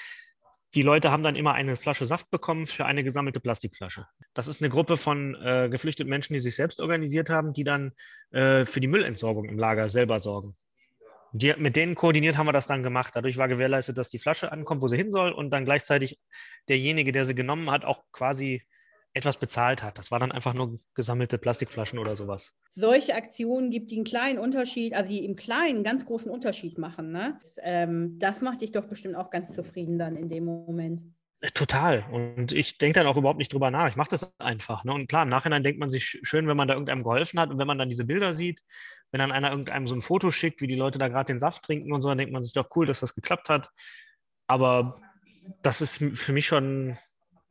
die 0.75 0.83
Leute 0.83 1.11
haben 1.11 1.23
dann 1.23 1.37
immer 1.37 1.53
eine 1.53 1.77
Flasche 1.77 2.07
Saft 2.07 2.31
bekommen 2.31 2.67
für 2.67 2.87
eine 2.87 3.05
gesammelte 3.05 3.41
Plastikflasche. 3.41 4.07
Das 4.33 4.49
ist 4.49 4.63
eine 4.63 4.71
Gruppe 4.71 4.97
von 4.97 5.35
äh, 5.35 5.69
geflüchteten 5.71 6.09
Menschen, 6.09 6.33
die 6.33 6.41
sich 6.41 6.57
selbst 6.57 6.81
organisiert 6.81 7.29
haben, 7.29 7.53
die 7.53 7.65
dann 7.65 7.93
äh, 8.31 8.65
für 8.65 8.81
die 8.81 8.89
Müllentsorgung 8.89 9.45
im 9.45 9.59
Lager 9.59 9.91
selber 9.91 10.19
sorgen. 10.19 10.55
Die, 11.33 11.55
mit 11.57 11.77
denen 11.77 11.95
koordiniert 11.95 12.37
haben 12.37 12.47
wir 12.47 12.53
das 12.53 12.67
dann 12.67 12.83
gemacht. 12.83 13.17
Dadurch 13.17 13.39
war 13.39 13.49
gewährleistet, 13.49 13.97
dass 13.97 14.11
die 14.11 14.19
Flasche 14.19 14.53
ankommt, 14.53 14.83
wo 14.83 14.89
sie 14.89 14.99
hin 14.99 15.11
soll 15.11 15.33
und 15.33 15.51
dann 15.51 15.65
gleichzeitig 15.65 16.21
derjenige, 16.69 17.11
der 17.13 17.25
sie 17.25 17.35
genommen 17.35 17.71
hat, 17.71 17.85
auch 17.85 18.05
quasi 18.13 18.63
etwas 19.15 19.37
bezahlt 19.37 19.83
hat. 19.83 19.99
Das 19.99 20.11
war 20.11 20.19
dann 20.19 20.33
einfach 20.33 20.55
nur 20.55 20.79
gesammelte 20.95 21.39
Plastikflaschen 21.39 21.99
oder 21.99 22.17
sowas. 22.17 22.55
Solche 22.73 23.15
Aktionen 23.15 23.71
gibt, 23.71 23.91
die 23.91 23.97
einen 23.97 24.05
kleinen 24.05 24.39
Unterschied, 24.39 24.95
also 24.95 25.11
die 25.11 25.25
im 25.25 25.37
Kleinen 25.37 25.77
einen 25.77 25.85
ganz 25.85 26.07
großen 26.07 26.31
Unterschied 26.31 26.79
machen. 26.79 27.13
Ne? 27.13 27.39
Das, 27.43 27.57
ähm, 27.63 28.19
macht 28.43 28.63
dich 28.63 28.73
doch 28.73 28.87
bestimmt 28.87 29.17
auch 29.17 29.31
ganz 29.31 29.55
zufrieden 29.55 29.99
dann 29.99 30.17
in 30.17 30.31
dem 30.31 30.45
Moment. 30.45 31.03
Äh, 31.41 31.51
total. 31.51 32.05
Und 32.11 32.53
ich 32.53 32.79
denke 32.79 33.01
dann 33.01 33.07
auch 33.07 33.17
überhaupt 33.17 33.39
nicht 33.39 33.53
drüber 33.53 33.71
nach. 33.71 33.89
Ich 33.89 33.97
mache 33.97 34.11
das 34.11 34.33
einfach. 34.39 34.85
Ne? 34.85 34.95
Und 34.95 35.09
klar, 35.09 35.25
im 35.25 35.29
Nachhinein 35.29 35.63
denkt 35.63 35.81
man 35.81 35.91
sich 35.91 36.21
schön, 36.23 36.49
wenn 36.49 36.57
man 36.57 36.69
da 36.69 36.75
irgendeinem 36.75 37.03
geholfen 37.03 37.39
hat 37.39 37.51
und 37.51 37.59
wenn 37.59 37.67
man 37.67 37.79
dann 37.79 37.91
diese 37.91 38.07
Bilder 38.07 38.33
sieht 38.33 38.63
wenn 39.13 39.21
dann 39.21 39.33
einer 39.33 39.51
irgendeinem 39.51 39.87
so 39.87 39.95
ein 39.95 40.03
Foto 40.03 40.31
schickt, 40.31 40.61
wie 40.61 40.67
die 40.67 40.75
Leute 40.75 40.99
da 40.99 41.09
gerade 41.09 41.33
den 41.33 41.39
Saft 41.39 41.63
trinken 41.63 41.93
und 41.93 42.03
so, 42.03 42.09
dann 42.09 42.19
denkt 42.19 42.33
man 42.33 42.43
sich 42.43 42.53
doch 42.53 42.69
cool, 42.75 42.87
dass 42.87 43.01
das 43.01 43.15
geklappt 43.15 43.49
hat. 43.49 43.71
Aber 44.47 45.01
das 45.63 45.81
ist 45.81 45.99
für 46.15 46.33
mich 46.33 46.47
schon 46.47 46.97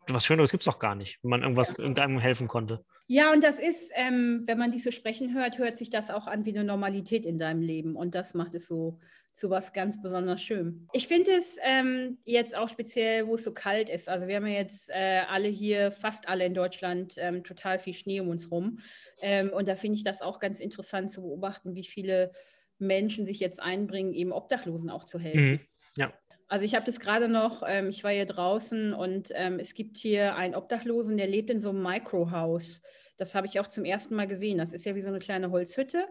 was 0.08 0.26
Schöneres 0.26 0.52
gibt 0.52 0.62
es 0.62 0.66
doch 0.66 0.80
gar 0.80 0.96
nicht, 0.96 1.20
wenn 1.22 1.30
man 1.30 1.44
irgendwas 1.44 1.78
irgendeinem 1.78 2.20
helfen 2.20 2.48
konnte. 2.48 2.84
Ja, 3.08 3.32
und 3.32 3.44
das 3.44 3.60
ist, 3.60 3.92
ähm, 3.96 4.44
wenn 4.46 4.58
man 4.58 4.72
dich 4.72 4.84
so 4.84 4.92
sprechen 4.92 5.34
hört, 5.34 5.58
hört 5.58 5.78
sich 5.78 5.90
das 5.90 6.10
auch 6.10 6.28
an 6.28 6.46
wie 6.46 6.52
eine 6.52 6.64
Normalität 6.64 7.26
in 7.26 7.38
deinem 7.38 7.62
Leben. 7.62 7.96
Und 7.96 8.16
das 8.16 8.34
macht 8.34 8.56
es 8.56 8.68
so 8.68 9.00
zu 9.34 9.50
was 9.50 9.74
ganz 9.74 10.02
besonders 10.02 10.42
schön. 10.42 10.88
Ich 10.94 11.08
finde 11.08 11.32
es 11.32 11.58
ähm, 11.64 12.20
jetzt 12.26 12.56
auch 12.56 12.70
speziell, 12.70 13.28
wo 13.28 13.36
es 13.36 13.44
so 13.44 13.54
kalt 13.54 13.90
ist. 13.90 14.10
Also 14.10 14.28
wir 14.28 14.36
haben 14.36 14.48
ja 14.48 14.60
jetzt 14.60 14.90
äh, 14.90 15.22
alle 15.28 15.48
hier, 15.48 15.92
fast 15.92 16.28
alle 16.28 16.46
in 16.46 16.54
Deutschland, 16.54 17.16
ähm, 17.18 17.44
total 17.44 17.80
viel 17.80 17.94
Schnee 17.94 18.20
um 18.20 18.30
uns 18.30 18.52
rum. 18.52 18.80
Ähm, 19.22 19.50
und 19.50 19.68
da 19.68 19.76
finde 19.76 19.98
ich 19.98 20.04
das 20.04 20.22
auch 20.22 20.40
ganz 20.40 20.60
interessant 20.60 21.12
zu 21.12 21.22
beobachten, 21.22 21.76
wie 21.76 21.86
viele 21.86 22.32
Menschen 22.80 23.26
sich 23.26 23.40
jetzt 23.40 23.62
einbringen, 23.62 24.14
eben 24.14 24.32
Obdachlosen 24.32 24.90
auch 24.90 25.06
zu 25.06 25.20
helfen. 25.20 25.52
Mhm. 25.52 25.60
Ja. 25.96 26.14
Also 26.48 26.66
ich 26.66 26.76
habe 26.76 26.86
das 26.86 27.00
gerade 27.00 27.30
noch, 27.30 27.64
ähm, 27.66 27.90
ich 27.90 28.04
war 28.04 28.12
hier 28.12 28.26
draußen 28.26 28.94
und 28.94 29.30
ähm, 29.36 29.58
es 29.60 29.74
gibt 29.74 29.98
hier 29.98 30.36
einen 30.36 30.54
Obdachlosen, 30.54 31.16
der 31.16 31.28
lebt 31.28 31.50
in 31.50 31.62
so 31.62 31.70
einem 31.70 31.82
Microhaus. 31.82 32.82
Das 33.16 33.36
habe 33.36 33.48
ich 33.48 33.60
auch 33.60 33.68
zum 33.68 33.86
ersten 33.86 34.16
Mal 34.16 34.28
gesehen. 34.28 34.58
Das 34.58 34.74
ist 34.74 34.84
ja 34.84 34.96
wie 34.96 35.02
so 35.02 35.08
eine 35.08 35.20
kleine 35.20 35.52
Holzhütte. 35.52 36.08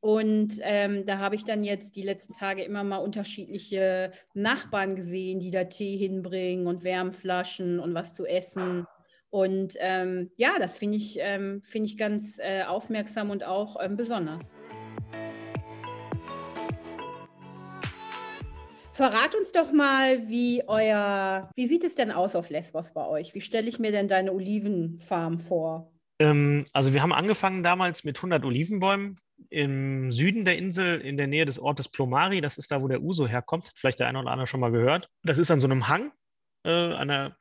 Und 0.00 0.60
ähm, 0.62 1.06
da 1.06 1.18
habe 1.18 1.34
ich 1.34 1.44
dann 1.44 1.64
jetzt 1.64 1.96
die 1.96 2.02
letzten 2.02 2.32
Tage 2.32 2.62
immer 2.62 2.84
mal 2.84 2.98
unterschiedliche 2.98 4.12
Nachbarn 4.32 4.94
gesehen, 4.94 5.40
die 5.40 5.50
da 5.50 5.64
Tee 5.64 5.96
hinbringen 5.96 6.68
und 6.68 6.84
Wärmflaschen 6.84 7.80
und 7.80 7.94
was 7.94 8.14
zu 8.14 8.24
essen. 8.24 8.86
Und 9.30 9.74
ähm, 9.80 10.30
ja, 10.36 10.50
das 10.58 10.78
finde 10.78 10.98
ich, 10.98 11.18
ähm, 11.20 11.62
find 11.62 11.86
ich 11.86 11.98
ganz 11.98 12.38
äh, 12.38 12.62
aufmerksam 12.62 13.30
und 13.30 13.44
auch 13.44 13.76
ähm, 13.80 13.96
besonders. 13.96 14.54
Verrat 18.92 19.34
uns 19.36 19.52
doch 19.52 19.72
mal, 19.72 20.28
wie 20.28 20.62
euer, 20.66 21.50
wie 21.54 21.66
sieht 21.66 21.84
es 21.84 21.94
denn 21.94 22.10
aus 22.10 22.34
auf 22.34 22.50
Lesbos 22.50 22.92
bei 22.92 23.06
euch? 23.06 23.34
Wie 23.34 23.40
stelle 23.40 23.68
ich 23.68 23.78
mir 23.78 23.92
denn 23.92 24.08
deine 24.08 24.32
Olivenfarm 24.32 25.38
vor? 25.38 25.92
Ähm, 26.20 26.64
also 26.72 26.94
wir 26.94 27.02
haben 27.02 27.12
angefangen 27.12 27.62
damals 27.62 28.04
mit 28.04 28.16
100 28.16 28.44
Olivenbäumen 28.44 29.18
im 29.50 30.12
Süden 30.12 30.44
der 30.44 30.58
Insel, 30.58 31.00
in 31.00 31.16
der 31.16 31.26
Nähe 31.26 31.44
des 31.44 31.58
Ortes 31.58 31.88
Plomari. 31.88 32.40
Das 32.40 32.58
ist 32.58 32.70
da, 32.70 32.82
wo 32.82 32.88
der 32.88 33.02
Uso 33.02 33.26
herkommt. 33.26 33.66
Hat 33.66 33.78
vielleicht 33.78 34.00
der 34.00 34.08
eine 34.08 34.18
oder 34.18 34.30
andere 34.30 34.46
schon 34.46 34.60
mal 34.60 34.70
gehört. 34.70 35.08
Das 35.22 35.38
ist 35.38 35.50
an 35.50 35.60
so 35.60 35.66
einem 35.66 35.88
Hang, 35.88 36.12
äh, 36.64 36.94
einer, 36.94 37.36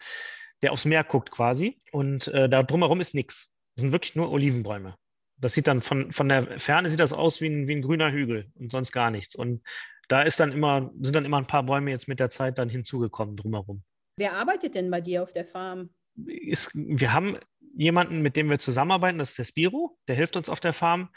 der 0.61 0.71
aufs 0.71 0.85
Meer 0.85 1.03
guckt 1.03 1.31
quasi. 1.31 1.81
Und 1.91 2.27
äh, 2.29 2.49
da 2.49 2.63
drumherum 2.63 3.01
ist 3.01 3.13
nichts. 3.13 3.53
Das 3.75 3.81
sind 3.81 3.91
wirklich 3.91 4.15
nur 4.15 4.31
Olivenbäume. 4.31 4.95
Das 5.39 5.53
sieht 5.53 5.67
dann 5.67 5.81
von, 5.81 6.11
von 6.11 6.29
der 6.29 6.59
Ferne 6.59 6.89
sieht 6.89 6.99
das 6.99 7.13
aus 7.13 7.41
wie 7.41 7.47
ein, 7.47 7.67
wie 7.67 7.75
ein 7.75 7.81
grüner 7.81 8.11
Hügel 8.11 8.51
und 8.55 8.71
sonst 8.71 8.91
gar 8.91 9.11
nichts. 9.11 9.35
Und 9.35 9.61
da 10.07 10.21
ist 10.21 10.39
dann 10.39 10.51
immer, 10.51 10.91
sind 11.01 11.15
dann 11.15 11.25
immer 11.25 11.37
ein 11.37 11.45
paar 11.45 11.63
Bäume 11.63 11.91
jetzt 11.91 12.07
mit 12.07 12.19
der 12.19 12.29
Zeit 12.29 12.57
dann 12.57 12.69
hinzugekommen 12.69 13.35
drumherum. 13.35 13.83
Wer 14.17 14.33
arbeitet 14.33 14.73
denn 14.73 14.89
bei 14.89 15.01
dir 15.01 15.21
auf 15.21 15.33
der 15.33 15.45
Farm? 15.45 15.89
Ist, 16.25 16.71
wir 16.73 17.13
haben 17.13 17.37
jemanden, 17.75 18.21
mit 18.21 18.35
dem 18.35 18.49
wir 18.49 18.57
zusammenarbeiten, 18.57 19.19
das 19.19 19.31
ist 19.31 19.37
der 19.37 19.45
Spiro, 19.45 19.97
der 20.07 20.15
hilft 20.15 20.35
uns 20.35 20.49
auf 20.49 20.59
der 20.59 20.73
Farm. 20.73 21.09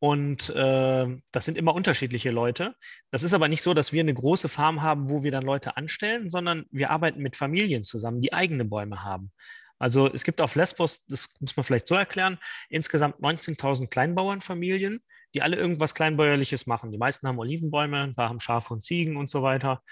Und 0.00 0.50
äh, 0.50 1.06
das 1.32 1.44
sind 1.44 1.58
immer 1.58 1.74
unterschiedliche 1.74 2.30
Leute. 2.30 2.74
Das 3.10 3.24
ist 3.24 3.34
aber 3.34 3.48
nicht 3.48 3.62
so, 3.62 3.74
dass 3.74 3.92
wir 3.92 4.00
eine 4.00 4.14
große 4.14 4.48
Farm 4.48 4.82
haben, 4.82 5.08
wo 5.08 5.24
wir 5.24 5.32
dann 5.32 5.44
Leute 5.44 5.76
anstellen, 5.76 6.30
sondern 6.30 6.66
wir 6.70 6.90
arbeiten 6.90 7.20
mit 7.20 7.36
Familien 7.36 7.82
zusammen, 7.82 8.20
die 8.20 8.32
eigene 8.32 8.64
Bäume 8.64 9.02
haben. 9.02 9.32
Also 9.78 10.12
es 10.12 10.24
gibt 10.24 10.40
auf 10.40 10.54
Lesbos, 10.54 11.04
das 11.06 11.28
muss 11.40 11.56
man 11.56 11.64
vielleicht 11.64 11.86
so 11.86 11.94
erklären, 11.94 12.38
insgesamt 12.68 13.16
19.000 13.16 13.88
Kleinbauernfamilien, 13.88 15.00
die 15.34 15.42
alle 15.42 15.56
irgendwas 15.56 15.94
Kleinbäuerliches 15.94 16.66
machen. 16.66 16.90
Die 16.90 16.98
meisten 16.98 17.26
haben 17.26 17.38
Olivenbäume, 17.38 18.02
ein 18.02 18.14
paar 18.14 18.28
haben 18.28 18.40
Schafe 18.40 18.74
und 18.74 18.82
Ziegen 18.82 19.16
und 19.16 19.30
so 19.30 19.42
weiter. 19.42 19.82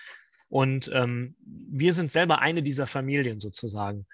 Und 0.48 0.90
ähm, 0.94 1.34
wir 1.40 1.92
sind 1.92 2.12
selber 2.12 2.40
eine 2.40 2.62
dieser 2.62 2.86
Familien 2.86 3.40
sozusagen. 3.40 4.06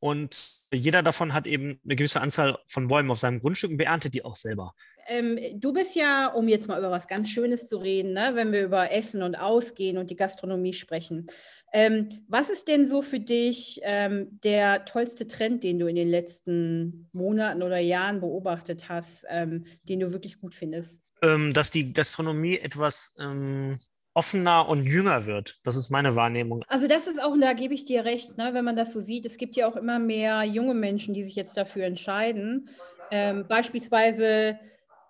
Und 0.00 0.64
jeder 0.72 1.02
davon 1.02 1.34
hat 1.34 1.46
eben 1.46 1.78
eine 1.84 1.94
gewisse 1.94 2.20
Anzahl 2.20 2.58
von 2.66 2.88
Bäumen 2.88 3.10
auf 3.10 3.18
seinem 3.18 3.40
Grundstück 3.40 3.70
und 3.70 3.76
beerntet 3.76 4.14
die 4.14 4.24
auch 4.24 4.36
selber. 4.36 4.72
Ähm, 5.06 5.38
du 5.54 5.72
bist 5.72 5.94
ja, 5.94 6.28
um 6.28 6.48
jetzt 6.48 6.68
mal 6.68 6.78
über 6.78 6.90
was 6.90 7.06
ganz 7.06 7.28
Schönes 7.28 7.66
zu 7.66 7.76
reden, 7.76 8.12
ne, 8.12 8.32
wenn 8.34 8.52
wir 8.52 8.64
über 8.64 8.92
Essen 8.92 9.22
und 9.22 9.34
Ausgehen 9.34 9.98
und 9.98 10.08
die 10.08 10.16
Gastronomie 10.16 10.72
sprechen. 10.72 11.26
Ähm, 11.72 12.08
was 12.28 12.48
ist 12.48 12.68
denn 12.68 12.88
so 12.88 13.02
für 13.02 13.20
dich 13.20 13.80
ähm, 13.82 14.40
der 14.42 14.84
tollste 14.86 15.26
Trend, 15.26 15.64
den 15.64 15.78
du 15.78 15.86
in 15.86 15.96
den 15.96 16.08
letzten 16.08 17.06
Monaten 17.12 17.62
oder 17.62 17.78
Jahren 17.78 18.20
beobachtet 18.20 18.88
hast, 18.88 19.24
ähm, 19.28 19.64
den 19.88 20.00
du 20.00 20.12
wirklich 20.12 20.40
gut 20.40 20.54
findest? 20.54 20.98
Ähm, 21.22 21.52
dass 21.52 21.70
die 21.70 21.92
Gastronomie 21.92 22.58
etwas 22.58 23.12
ähm, 23.18 23.76
offener 24.20 24.68
und 24.68 24.84
jünger 24.84 25.24
wird. 25.24 25.58
Das 25.64 25.76
ist 25.76 25.88
meine 25.88 26.14
Wahrnehmung. 26.14 26.62
Also 26.68 26.86
das 26.86 27.06
ist 27.06 27.18
auch, 27.22 27.30
und 27.30 27.40
da 27.40 27.54
gebe 27.54 27.72
ich 27.72 27.86
dir 27.86 28.04
recht, 28.04 28.36
ne, 28.36 28.50
wenn 28.52 28.66
man 28.66 28.76
das 28.76 28.92
so 28.92 29.00
sieht, 29.00 29.24
es 29.24 29.38
gibt 29.38 29.56
ja 29.56 29.66
auch 29.66 29.76
immer 29.76 29.98
mehr 29.98 30.44
junge 30.44 30.74
Menschen, 30.74 31.14
die 31.14 31.24
sich 31.24 31.36
jetzt 31.36 31.56
dafür 31.56 31.86
entscheiden, 31.86 32.68
ähm, 33.10 33.46
beispielsweise 33.48 34.58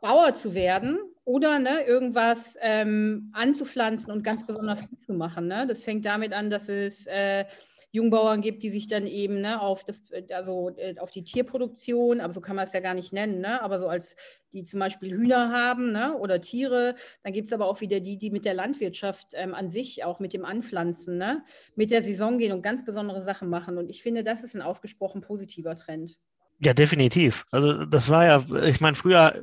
Bauer 0.00 0.37
zu 0.37 0.55
werden 0.55 1.00
oder 1.25 1.59
ne, 1.59 1.83
irgendwas 1.83 2.57
ähm, 2.61 3.31
anzupflanzen 3.33 4.12
und 4.12 4.23
ganz 4.23 4.47
besonders 4.47 4.88
zu 5.05 5.12
machen. 5.12 5.49
Ne? 5.49 5.67
Das 5.67 5.83
fängt 5.83 6.07
damit 6.07 6.33
an, 6.33 6.49
dass 6.49 6.69
es 6.69 7.05
äh, 7.07 7.47
Jungbauern 7.92 8.40
gibt, 8.40 8.62
die 8.62 8.70
sich 8.70 8.87
dann 8.87 9.06
eben 9.06 9.40
ne, 9.40 9.61
auf, 9.61 9.85
das, 9.85 10.02
also, 10.32 10.70
äh, 10.76 10.97
auf 10.99 11.11
die 11.11 11.25
Tierproduktion, 11.25 12.20
aber 12.20 12.32
so 12.32 12.40
kann 12.40 12.56
man 12.56 12.64
es 12.64 12.73
ja 12.73 12.80
gar 12.80 12.94
nicht 12.94 13.12
nennen, 13.12 13.40
ne? 13.40 13.61
aber 13.62 13.80
so 13.80 13.88
als 13.88 14.16
die 14.52 14.62
zum 14.62 14.80
Beispiel 14.80 15.12
Hühner 15.12 15.50
haben 15.50 15.92
ne, 15.92 16.16
oder 16.16 16.40
Tiere. 16.40 16.94
Dann 17.23 17.32
gibt 17.32 17.49
es 17.49 17.52
aber 17.52 17.66
auch 17.66 17.80
wieder 17.80 18.00
die, 18.00 18.16
die 18.16 18.30
mit 18.30 18.44
der 18.44 18.54
Landwirtschaft 18.54 19.32
ähm, 19.35 19.54
an 19.54 19.68
sich, 19.68 20.04
auch 20.04 20.20
mit 20.20 20.32
dem 20.32 20.44
Anpflanzen, 20.44 21.18
ne, 21.18 21.44
mit 21.75 21.90
der 21.90 22.02
Saison 22.02 22.38
gehen 22.38 22.52
und 22.52 22.62
ganz 22.62 22.85
besondere 22.85 23.23
Sachen 23.23 23.49
machen. 23.49 23.76
Und 23.76 23.88
ich 23.88 24.02
finde, 24.02 24.23
das 24.23 24.44
ist 24.44 24.54
ein 24.54 24.62
ausgesprochen 24.62 25.20
positiver 25.20 25.75
Trend. 25.75 26.18
Ja, 26.61 26.75
definitiv. 26.75 27.44
Also 27.50 27.87
das 27.87 28.11
war 28.11 28.25
ja, 28.25 28.64
ich 28.64 28.80
meine, 28.80 28.94
früher 28.94 29.42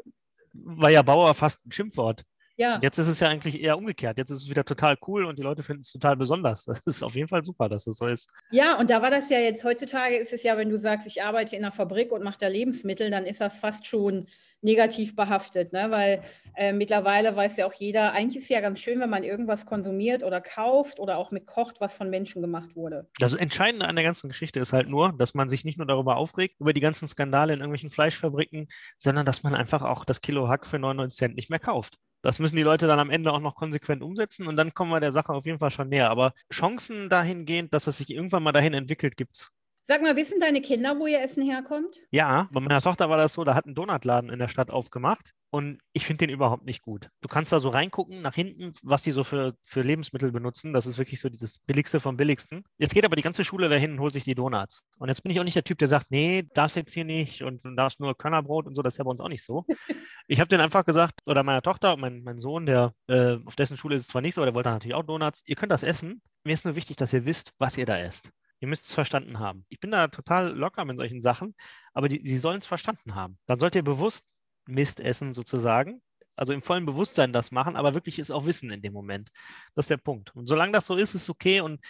war 0.54 0.90
ja 0.90 1.02
Bauer 1.02 1.34
fast 1.34 1.66
ein 1.66 1.72
Schimpfwort. 1.72 2.24
Ja. 2.58 2.80
Jetzt 2.82 2.98
ist 2.98 3.08
es 3.08 3.20
ja 3.20 3.30
eigentlich 3.30 3.62
eher 3.62 3.78
umgekehrt. 3.78 4.18
Jetzt 4.18 4.32
ist 4.32 4.44
es 4.44 4.50
wieder 4.50 4.66
total 4.66 4.98
cool 5.08 5.26
und 5.26 5.38
die 5.38 5.44
Leute 5.44 5.64
finden 5.64 5.82
es 5.82 5.92
total 5.92 6.18
besonders. 6.18 6.66
Das 6.66 6.80
ist 6.86 7.04
auf 7.04 7.16
jeden 7.16 7.28
Fall 7.28 7.44
super, 7.44 7.70
dass 7.70 7.88
es 7.88 7.98
so 7.98 8.08
ist. 8.08 8.30
Ja, 8.52 8.78
und 8.78 8.90
da 8.90 9.02
war 9.02 9.12
das 9.12 9.30
ja 9.30 9.40
jetzt 9.40 9.64
heutzutage, 9.64 10.16
ist 10.16 10.34
es 10.34 10.44
ja, 10.44 10.58
wenn 10.58 10.70
du 10.70 10.78
sagst, 10.78 11.08
ich 11.08 11.24
arbeite 11.24 11.56
in 11.56 11.64
einer 11.64 11.72
Fabrik 11.72 12.12
und 12.12 12.24
mache 12.24 12.38
da 12.40 12.48
Lebensmittel, 12.48 13.12
dann 13.12 13.26
ist 13.26 13.42
das 13.42 13.58
fast 13.58 13.86
schon 13.86 14.28
negativ 14.62 15.16
behaftet, 15.16 15.72
ne? 15.72 15.88
weil 15.92 16.22
äh, 16.56 16.74
mittlerweile 16.74 17.36
weiß 17.36 17.58
ja 17.58 17.68
auch 17.68 17.74
jeder, 17.74 18.14
eigentlich 18.14 18.38
ist 18.38 18.44
es 18.44 18.50
ja 18.50 18.60
ganz 18.60 18.80
schön, 18.80 19.00
wenn 19.00 19.10
man 19.10 19.24
irgendwas 19.24 19.66
konsumiert 19.66 20.24
oder 20.24 20.42
kauft 20.42 21.00
oder 21.00 21.18
auch 21.18 21.32
mit 21.32 21.46
kocht, 21.46 21.80
was 21.80 21.96
von 21.96 22.10
Menschen 22.10 22.42
gemacht 22.42 22.76
wurde. 22.76 23.08
Das 23.20 23.36
Entscheidende 23.36 23.88
an 23.88 23.96
der 23.96 24.04
ganzen 24.04 24.30
Geschichte 24.30 24.60
ist 24.60 24.74
halt 24.74 24.90
nur, 24.90 25.14
dass 25.14 25.36
man 25.36 25.48
sich 25.48 25.64
nicht 25.64 25.78
nur 25.78 25.86
darüber 25.86 26.18
aufregt, 26.18 26.56
über 26.60 26.74
die 26.74 26.82
ganzen 26.82 27.08
Skandale 27.08 27.54
in 27.54 27.60
irgendwelchen 27.60 27.92
Fleischfabriken, 27.92 28.68
sondern 28.98 29.26
dass 29.26 29.44
man 29.44 29.54
einfach 29.54 29.84
auch 29.84 30.06
das 30.06 30.22
Kilo 30.22 30.48
Hack 30.48 30.66
für 30.66 30.80
99 30.80 31.18
Cent 31.18 31.36
nicht 31.36 31.50
mehr 31.52 31.60
kauft. 31.60 32.00
Das 32.22 32.40
müssen 32.40 32.56
die 32.58 32.64
Leute 32.64 32.88
dann 32.88 33.00
am 33.00 33.10
Ende 33.10 33.32
auch 33.32 33.40
noch 33.40 33.56
konsequent 33.56 34.04
umsetzen 34.04 34.48
und 34.48 34.56
dann 34.58 34.74
kommen 34.74 34.92
wir 34.92 35.00
der 35.00 35.14
Sache 35.14 35.34
auf 35.34 35.46
jeden 35.46 35.60
Fall 35.60 35.72
schon 35.72 35.90
näher. 35.90 36.10
Aber 36.10 36.34
Chancen 36.52 37.10
dahingehend, 37.10 37.74
dass 37.74 37.88
es 37.88 37.98
sich 37.98 38.10
irgendwann 38.12 38.44
mal 38.44 38.52
dahin 38.52 38.74
entwickelt, 38.74 39.18
gibt 39.18 39.36
es. 39.38 39.52
Sag 39.90 40.02
mal, 40.02 40.18
wissen 40.18 40.42
deine 40.42 40.60
Kinder, 40.60 41.00
wo 41.00 41.08
ihr 41.08 41.22
Essen 41.22 41.42
herkommt? 41.42 42.02
Ja, 42.12 42.50
bei 42.52 42.60
meiner 42.60 42.82
Tochter 42.82 43.10
war 43.10 43.16
das 43.16 43.32
so, 43.32 43.46
da 43.46 43.56
hat 43.56 43.68
ein 43.68 43.74
Donutladen 43.74 44.30
in 44.30 44.38
der 44.38 44.50
Stadt 44.50 44.70
aufgemacht 44.70 45.32
und 45.50 45.80
ich 45.94 46.06
finde 46.06 46.28
den 46.28 46.30
überhaupt 46.30 46.66
nicht 46.66 46.82
gut. 46.82 47.08
Du 47.22 47.30
kannst 47.30 47.54
da 47.54 47.62
so 47.62 47.70
reingucken 47.70 48.22
nach 48.22 48.36
hinten, 48.36 48.74
was 48.84 49.04
die 49.04 49.12
so 49.12 49.24
für, 49.24 49.56
für 49.64 49.84
Lebensmittel 49.84 50.34
benutzen. 50.34 50.74
Das 50.74 50.88
ist 50.88 50.98
wirklich 50.98 51.22
so 51.22 51.30
dieses 51.30 51.60
Billigste 51.60 52.02
vom 52.02 52.18
Billigsten. 52.18 52.66
Jetzt 52.78 52.96
geht 52.96 53.06
aber 53.06 53.16
die 53.16 53.22
ganze 53.22 53.46
Schule 53.46 53.70
dahin 53.70 53.94
und 53.94 54.02
holt 54.02 54.12
sich 54.12 54.26
die 54.26 54.36
Donuts. 54.36 54.86
Und 55.00 55.08
jetzt 55.08 55.24
bin 55.24 55.32
ich 55.32 55.40
auch 55.40 55.46
nicht 55.46 55.56
der 55.56 55.64
Typ, 55.64 55.78
der 55.78 55.88
sagt, 55.88 56.12
nee, 56.12 56.46
darfst 56.54 56.76
jetzt 56.76 56.94
hier 56.94 57.06
nicht 57.06 57.44
und 57.44 57.64
du 57.64 57.74
darfst 57.74 58.02
nur 58.02 58.18
Körnerbrot 58.18 58.68
und 58.68 58.76
so. 58.76 58.82
Das 58.82 58.96
ist 58.96 58.98
ja 58.98 59.06
bei 59.06 59.12
uns 59.12 59.22
auch 59.22 59.30
nicht 59.30 59.46
so. 59.46 59.64
ich 60.28 60.42
habe 60.42 60.50
denen 60.50 60.64
einfach 60.64 60.84
gesagt, 60.84 61.22
oder 61.26 61.44
meiner 61.44 61.62
Tochter, 61.62 61.96
mein, 61.96 62.24
mein 62.24 62.40
Sohn, 62.40 62.66
der 62.66 62.92
äh, 63.08 63.38
auf 63.46 63.56
dessen 63.56 63.78
Schule 63.78 63.96
ist 63.96 64.02
es 64.02 64.08
zwar 64.10 64.22
nicht 64.22 64.36
so, 64.36 64.44
der 64.44 64.54
wollte 64.54 64.68
natürlich 64.68 64.96
auch 64.96 65.04
Donuts. 65.04 65.44
Ihr 65.46 65.56
könnt 65.56 65.72
das 65.72 65.84
essen. 65.84 66.22
Mir 66.44 66.56
ist 66.56 66.66
nur 66.66 66.76
wichtig, 66.76 66.98
dass 66.98 67.14
ihr 67.14 67.26
wisst, 67.26 67.54
was 67.58 67.78
ihr 67.78 67.86
da 67.86 67.98
esst. 67.98 68.32
Ihr 68.60 68.68
müsst 68.68 68.88
es 68.88 68.94
verstanden 68.94 69.40
haben. 69.40 69.66
Ich 69.70 69.80
bin 69.80 69.92
da 69.92 70.08
total 70.08 70.56
locker 70.56 70.84
mit 70.86 70.98
solchen 70.98 71.22
Sachen, 71.22 71.56
aber 71.94 72.08
die, 72.08 72.22
sie 72.24 72.38
sollen 72.38 72.60
es 72.60 72.66
verstanden 72.66 73.16
haben. 73.16 73.38
Dann 73.46 73.60
sollt 73.60 73.76
ihr 73.76 73.84
bewusst 73.84 74.26
Mist 74.68 75.00
essen 75.00 75.34
sozusagen. 75.34 76.02
Also 76.36 76.54
im 76.54 76.62
vollen 76.62 76.86
Bewusstsein 76.86 77.34
das 77.34 77.52
machen, 77.52 77.76
aber 77.76 77.96
wirklich 77.96 78.20
ist 78.20 78.32
auch 78.32 78.46
Wissen 78.46 78.70
in 78.70 78.82
dem 78.82 78.94
Moment. 78.94 79.30
Das 79.76 79.86
ist 79.86 79.90
der 79.90 79.98
Punkt. 79.98 80.36
Und 80.36 80.48
solange 80.48 80.72
das 80.72 80.86
so 80.86 80.96
ist, 80.96 81.16
ist 81.16 81.24
es 81.24 81.30
okay. 81.30 81.62
Und 81.62 81.82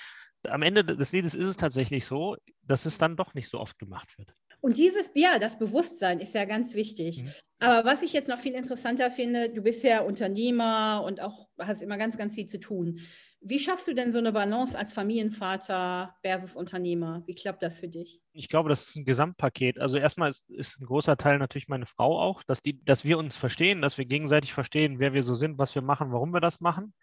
am 0.48 0.62
Ende 0.62 0.86
des 0.86 1.12
Liedes 1.12 1.36
ist 1.36 1.48
es 1.48 1.58
tatsächlich 1.58 2.06
so, 2.06 2.38
dass 2.62 2.86
es 2.86 2.98
dann 2.98 3.18
doch 3.18 3.34
nicht 3.34 3.50
so 3.50 3.60
oft 3.60 3.78
gemacht 3.78 4.18
wird. 4.18 4.34
Und 4.62 4.78
dieses, 4.78 5.10
ja, 5.14 5.40
das 5.40 5.60
Bewusstsein 5.60 6.20
ist 6.20 6.34
ja 6.34 6.46
ganz 6.46 6.74
wichtig. 6.74 7.24
Mhm. 7.24 7.32
Aber 7.60 7.90
was 7.90 8.02
ich 8.04 8.14
jetzt 8.14 8.30
noch 8.30 8.40
viel 8.40 8.54
interessanter 8.54 9.10
finde, 9.10 9.50
du 9.50 9.62
bist 9.62 9.84
ja 9.84 10.02
Unternehmer 10.02 11.04
und 11.06 11.22
auch 11.22 11.48
hast 11.60 11.82
immer 11.82 11.98
ganz, 11.98 12.18
ganz 12.18 12.36
viel 12.36 12.46
zu 12.46 12.60
tun. 12.60 13.00
Wie 13.42 13.60
schaffst 13.60 13.88
du 13.88 13.94
denn 13.94 14.12
so 14.12 14.20
eine 14.20 14.32
Balance 14.32 14.78
als 14.78 14.94
Familienvater 14.94 16.16
versus 16.22 16.56
Unternehmer? 16.56 17.24
Wie 17.28 17.36
klappt 17.36 17.64
das 17.64 17.80
für 17.80 17.88
dich? 17.88 18.20
Ich 18.34 18.48
glaube, 18.50 18.70
das 18.70 18.90
ist 18.90 18.96
ein 18.96 19.06
Gesamtpaket. 19.06 19.80
Also 19.80 19.98
erstmal 19.98 20.30
ist, 20.30 20.50
ist 20.50 20.80
ein 20.80 20.86
großer 20.86 21.18
Teil 21.18 21.38
natürlich 21.38 21.68
meine 21.68 21.86
Frau 21.86 22.20
auch, 22.20 22.44
dass, 22.44 22.62
die, 22.62 22.84
dass 22.84 23.06
wir 23.06 23.18
uns 23.18 23.38
verstehen, 23.38 23.82
dass 23.82 23.98
wir 23.98 24.06
gegenseitig 24.06 24.54
verstehen, 24.54 25.00
wer 25.00 25.14
wir 25.14 25.24
so 25.24 25.34
sind, 25.34 25.58
was 25.60 25.76
wir 25.76 25.82
machen, 25.82 26.12
warum 26.12 26.34
wir 26.34 26.42
das 26.42 26.62
machen. 26.62 26.94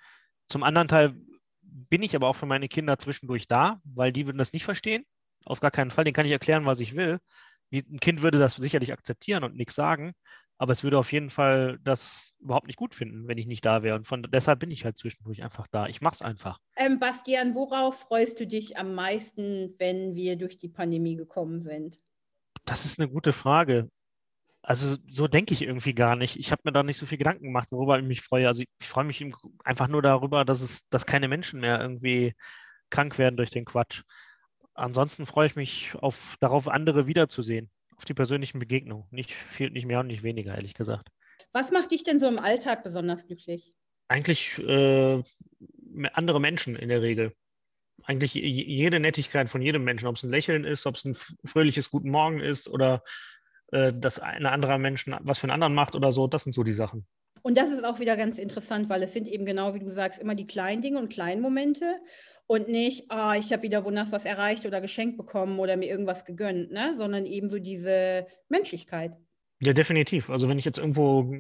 Zum 0.49 0.63
anderen 0.65 0.89
Teil 0.89 1.15
bin 1.63 2.03
ich 2.03 2.15
aber 2.15 2.29
auch 2.29 2.37
für 2.37 2.47
meine 2.47 2.69
Kinder 2.69 2.99
zwischendurch 2.99 3.49
da, 3.49 3.81
weil 3.85 4.13
die 4.13 4.27
würden 4.27 4.39
das 4.39 4.53
nicht 4.53 4.65
verstehen. 4.65 5.05
Auf 5.45 5.61
gar 5.61 5.71
keinen 5.71 5.91
Fall. 5.91 6.05
Den 6.05 6.15
kann 6.15 6.27
ich 6.27 6.33
erklären, 6.33 6.67
was 6.67 6.81
ich 6.81 6.97
will. 6.97 7.19
Ein 7.73 8.01
Kind 8.01 8.23
würde 8.23 8.39
das 8.39 8.55
sicherlich 8.57 8.93
akzeptieren 8.93 9.45
und 9.45 9.57
nichts 9.57 9.75
sagen. 9.75 10.15
Aber 10.57 10.73
es 10.73 10.85
würde 10.85 10.99
auf 10.99 11.13
jeden 11.13 11.31
Fall 11.31 11.79
das 11.83 12.33
überhaupt 12.39 12.69
nicht 12.69 12.77
gut 12.77 12.95
finden, 12.95 13.27
wenn 13.27 13.39
ich 13.39 13.47
nicht 13.47 13.67
da 13.67 13.83
wäre. 13.83 13.97
Und 13.97 14.07
von 14.07 14.23
deshalb 14.23 14.61
bin 14.61 14.71
ich 14.71 14.85
halt 14.85 14.97
zwischendurch 14.97 15.43
einfach 15.43 15.67
da. 15.67 15.87
Ich 15.89 16.01
mache 16.01 16.15
es 16.15 16.23
einfach. 16.23 16.61
Ähm, 16.77 17.01
Bastian, 17.01 17.55
worauf 17.55 18.01
freust 18.03 18.39
du 18.39 18.47
dich 18.47 18.77
am 18.77 18.95
meisten, 18.95 19.75
wenn 19.79 20.15
wir 20.15 20.37
durch 20.37 20.57
die 20.57 20.69
Pandemie 20.69 21.17
gekommen 21.17 21.63
sind? 21.63 22.01
Das 22.65 22.85
ist 22.85 23.01
eine 23.01 23.09
gute 23.09 23.33
Frage. 23.33 23.91
Also 24.63 24.97
so 25.07 25.29
denke 25.29 25.53
ich 25.53 25.63
irgendwie 25.63 25.93
gar 25.93 26.17
nicht. 26.17 26.37
Ich 26.39 26.53
habe 26.53 26.63
mir 26.65 26.73
da 26.73 26.83
nicht 26.83 26.97
so 26.97 27.05
viel 27.05 27.19
Gedanken 27.19 27.45
gemacht, 27.45 27.69
worüber 27.71 27.99
ich 27.99 28.05
mich 28.07 28.23
freue. 28.23 28.47
Also 28.47 28.63
ich, 28.63 28.69
ich 28.81 28.89
freue 28.89 29.05
mich 29.05 29.23
einfach 29.65 29.89
nur 29.89 30.01
darüber, 30.01 30.45
dass 30.45 30.63
es, 30.63 30.89
dass 30.89 31.05
keine 31.05 31.29
Menschen 31.29 31.61
mehr 31.61 31.81
irgendwie 31.81 32.35
krank 32.89 33.19
werden 33.19 33.37
durch 33.37 33.51
den 33.51 33.65
Quatsch. 33.65 34.05
Ansonsten 34.75 35.25
freue 35.27 35.47
ich 35.47 35.57
mich 35.57 35.95
auf, 36.01 36.37
darauf, 36.41 36.69
andere 36.69 37.07
wiederzusehen 37.07 37.71
auf 37.97 38.05
die 38.05 38.15
persönlichen 38.15 38.59
Begegnungen. 38.59 39.07
Nicht 39.11 39.33
viel, 39.33 39.71
nicht 39.71 39.87
mehr 39.87 40.01
und 40.01 40.09
nicht 40.09 40.23
weniger, 40.23 40.55
ehrlich 40.55 40.75
gesagt. 40.75 41.09
Was 41.53 41.71
macht 41.71 41.93
dich 41.93 42.03
denn 42.03 42.19
so 42.19 42.27
im 42.27 42.39
Alltag 42.39 42.83
besonders 42.83 43.27
glücklich? 43.27 43.73
Eigentlich 44.09 44.59
äh, 44.59 45.23
andere 46.13 46.41
Menschen 46.41 46.77
in 46.77 46.89
der 46.89 47.03
Regel. 47.03 47.33
Eigentlich 48.03 48.35
jede 48.35 49.01
Nettigkeit 49.01 49.49
von 49.49 49.63
jedem 49.63 49.85
Menschen, 49.85 50.09
ob 50.09 50.17
es 50.17 50.25
ein 50.25 50.31
Lächeln 50.31 50.65
ist, 50.65 50.87
ob 50.87 50.97
es 50.97 51.05
ein 51.05 51.15
fröhliches 51.45 51.91
Guten 51.91 52.11
Morgen 52.11 52.41
ist 52.41 52.69
oder 52.69 53.03
äh, 53.71 53.93
dass 53.95 54.19
ein 54.19 54.47
anderer 54.47 54.79
Mensch 54.79 55.07
was 55.21 55.39
für 55.39 55.45
einen 55.45 55.53
anderen 55.53 55.75
macht 55.75 55.95
oder 55.95 56.13
so, 56.13 56.27
das 56.27 56.43
sind 56.43 56.55
so 56.55 56.65
die 56.65 56.73
Sachen. 56.73 57.07
Und 57.43 57.59
das 57.59 57.71
ist 57.71 57.85
auch 57.85 58.01
wieder 58.01 58.17
ganz 58.17 58.39
interessant, 58.39 58.89
weil 58.89 59.03
es 59.03 59.13
sind 59.13 59.29
eben 59.29 59.45
genau, 59.45 59.75
wie 59.75 59.79
du 59.79 59.91
sagst, 59.91 60.21
immer 60.21 60.35
die 60.35 60.47
kleinen 60.47 60.81
Dinge 60.81 60.99
und 60.99 61.13
kleinen 61.13 61.43
Momente 61.43 62.01
und 62.47 62.69
nicht, 62.69 63.07
oh, 63.11 63.33
ich 63.39 63.53
habe 63.53 63.63
wieder 63.63 63.85
wunders 63.85 64.13
was 64.13 64.25
erreicht 64.25 64.67
oder 64.67 64.81
geschenkt 64.81 65.17
bekommen 65.17 65.59
oder 65.59 65.77
mir 65.77 65.89
irgendwas 65.89 66.25
gegönnt, 66.25 66.71
ne? 66.73 66.95
sondern 66.99 67.27
eben 67.27 67.49
so 67.49 67.59
diese 67.59 68.27
Menschlichkeit. 68.49 69.13
Ja, 69.61 69.73
definitiv. 69.73 70.31
Also 70.31 70.49
wenn 70.49 70.59
ich 70.59 70.65
jetzt 70.65 70.79
irgendwo 70.79 71.33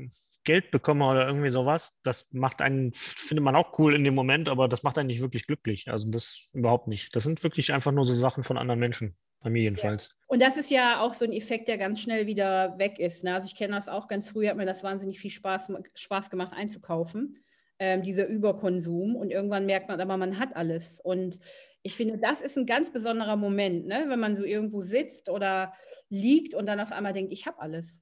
Geld 0.44 0.70
bekomme 0.70 1.06
oder 1.06 1.26
irgendwie 1.26 1.50
sowas, 1.50 1.98
das 2.04 2.26
macht 2.30 2.62
einen, 2.62 2.92
findet 2.94 3.44
man 3.44 3.56
auch 3.56 3.78
cool 3.78 3.94
in 3.94 4.04
dem 4.04 4.14
Moment, 4.14 4.48
aber 4.48 4.68
das 4.68 4.82
macht 4.82 4.98
einen 4.98 5.08
nicht 5.08 5.20
wirklich 5.20 5.46
glücklich. 5.46 5.90
Also 5.90 6.10
das 6.10 6.48
überhaupt 6.52 6.88
nicht. 6.88 7.14
Das 7.16 7.24
sind 7.24 7.42
wirklich 7.42 7.72
einfach 7.72 7.92
nur 7.92 8.04
so 8.04 8.14
Sachen 8.14 8.44
von 8.44 8.56
anderen 8.56 8.80
Menschen, 8.80 9.16
bei 9.40 9.50
mir 9.50 9.62
jedenfalls. 9.62 10.08
Ja. 10.10 10.24
Und 10.28 10.42
das 10.42 10.56
ist 10.56 10.70
ja 10.70 11.00
auch 11.00 11.12
so 11.12 11.24
ein 11.24 11.32
Effekt, 11.32 11.68
der 11.68 11.76
ganz 11.76 12.00
schnell 12.00 12.26
wieder 12.26 12.78
weg 12.78 12.98
ist. 12.98 13.24
Ne? 13.24 13.34
Also 13.34 13.46
ich 13.46 13.56
kenne 13.56 13.74
das 13.74 13.88
auch 13.88 14.08
ganz 14.08 14.30
früh, 14.30 14.48
hat 14.48 14.56
mir 14.56 14.66
das 14.66 14.82
wahnsinnig 14.82 15.18
viel 15.18 15.30
Spaß, 15.30 15.72
Spaß 15.94 16.30
gemacht 16.30 16.52
einzukaufen. 16.54 17.43
Ähm, 17.84 18.02
dieser 18.02 18.26
Überkonsum. 18.26 19.14
Und 19.14 19.30
irgendwann 19.30 19.66
merkt 19.66 19.88
man 19.88 20.00
aber, 20.00 20.16
man 20.16 20.38
hat 20.38 20.56
alles. 20.56 21.00
Und 21.00 21.38
ich 21.82 21.94
finde, 21.96 22.18
das 22.18 22.40
ist 22.40 22.56
ein 22.56 22.64
ganz 22.64 22.92
besonderer 22.92 23.36
Moment, 23.36 23.86
ne? 23.86 24.06
wenn 24.08 24.18
man 24.18 24.36
so 24.36 24.44
irgendwo 24.44 24.80
sitzt 24.80 25.28
oder 25.28 25.74
liegt 26.08 26.54
und 26.54 26.66
dann 26.66 26.80
auf 26.80 26.92
einmal 26.92 27.12
denkt, 27.12 27.32
ich 27.32 27.46
habe 27.46 27.60
alles. 27.60 27.98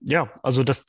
Ja, 0.00 0.38
also 0.42 0.62
das, 0.62 0.84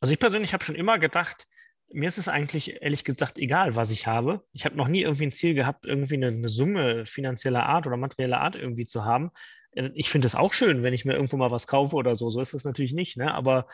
also 0.00 0.12
ich 0.12 0.20
persönlich 0.20 0.52
habe 0.52 0.62
schon 0.62 0.76
immer 0.76 0.98
gedacht, 0.98 1.46
mir 1.90 2.06
ist 2.06 2.18
es 2.18 2.28
eigentlich 2.28 2.82
ehrlich 2.82 3.02
gesagt 3.02 3.38
egal, 3.38 3.74
was 3.74 3.90
ich 3.90 4.06
habe. 4.06 4.44
Ich 4.52 4.64
habe 4.64 4.76
noch 4.76 4.88
nie 4.88 5.02
irgendwie 5.02 5.26
ein 5.26 5.32
Ziel 5.32 5.54
gehabt, 5.54 5.86
irgendwie 5.86 6.16
eine, 6.16 6.28
eine 6.28 6.48
Summe 6.48 7.06
finanzieller 7.06 7.64
Art 7.64 7.86
oder 7.86 7.96
materieller 7.96 8.40
Art 8.40 8.54
irgendwie 8.54 8.86
zu 8.86 9.04
haben. 9.04 9.30
Äh, 9.72 9.90
ich 9.94 10.10
finde 10.10 10.26
es 10.26 10.36
auch 10.36 10.52
schön, 10.52 10.82
wenn 10.82 10.94
ich 10.94 11.04
mir 11.04 11.14
irgendwo 11.14 11.36
mal 11.36 11.50
was 11.50 11.66
kaufe 11.66 11.96
oder 11.96 12.14
so. 12.14 12.30
So 12.30 12.40
ist 12.40 12.54
das 12.54 12.64
natürlich 12.64 12.92
nicht, 12.92 13.16
ne? 13.16 13.34
Aber 13.34 13.66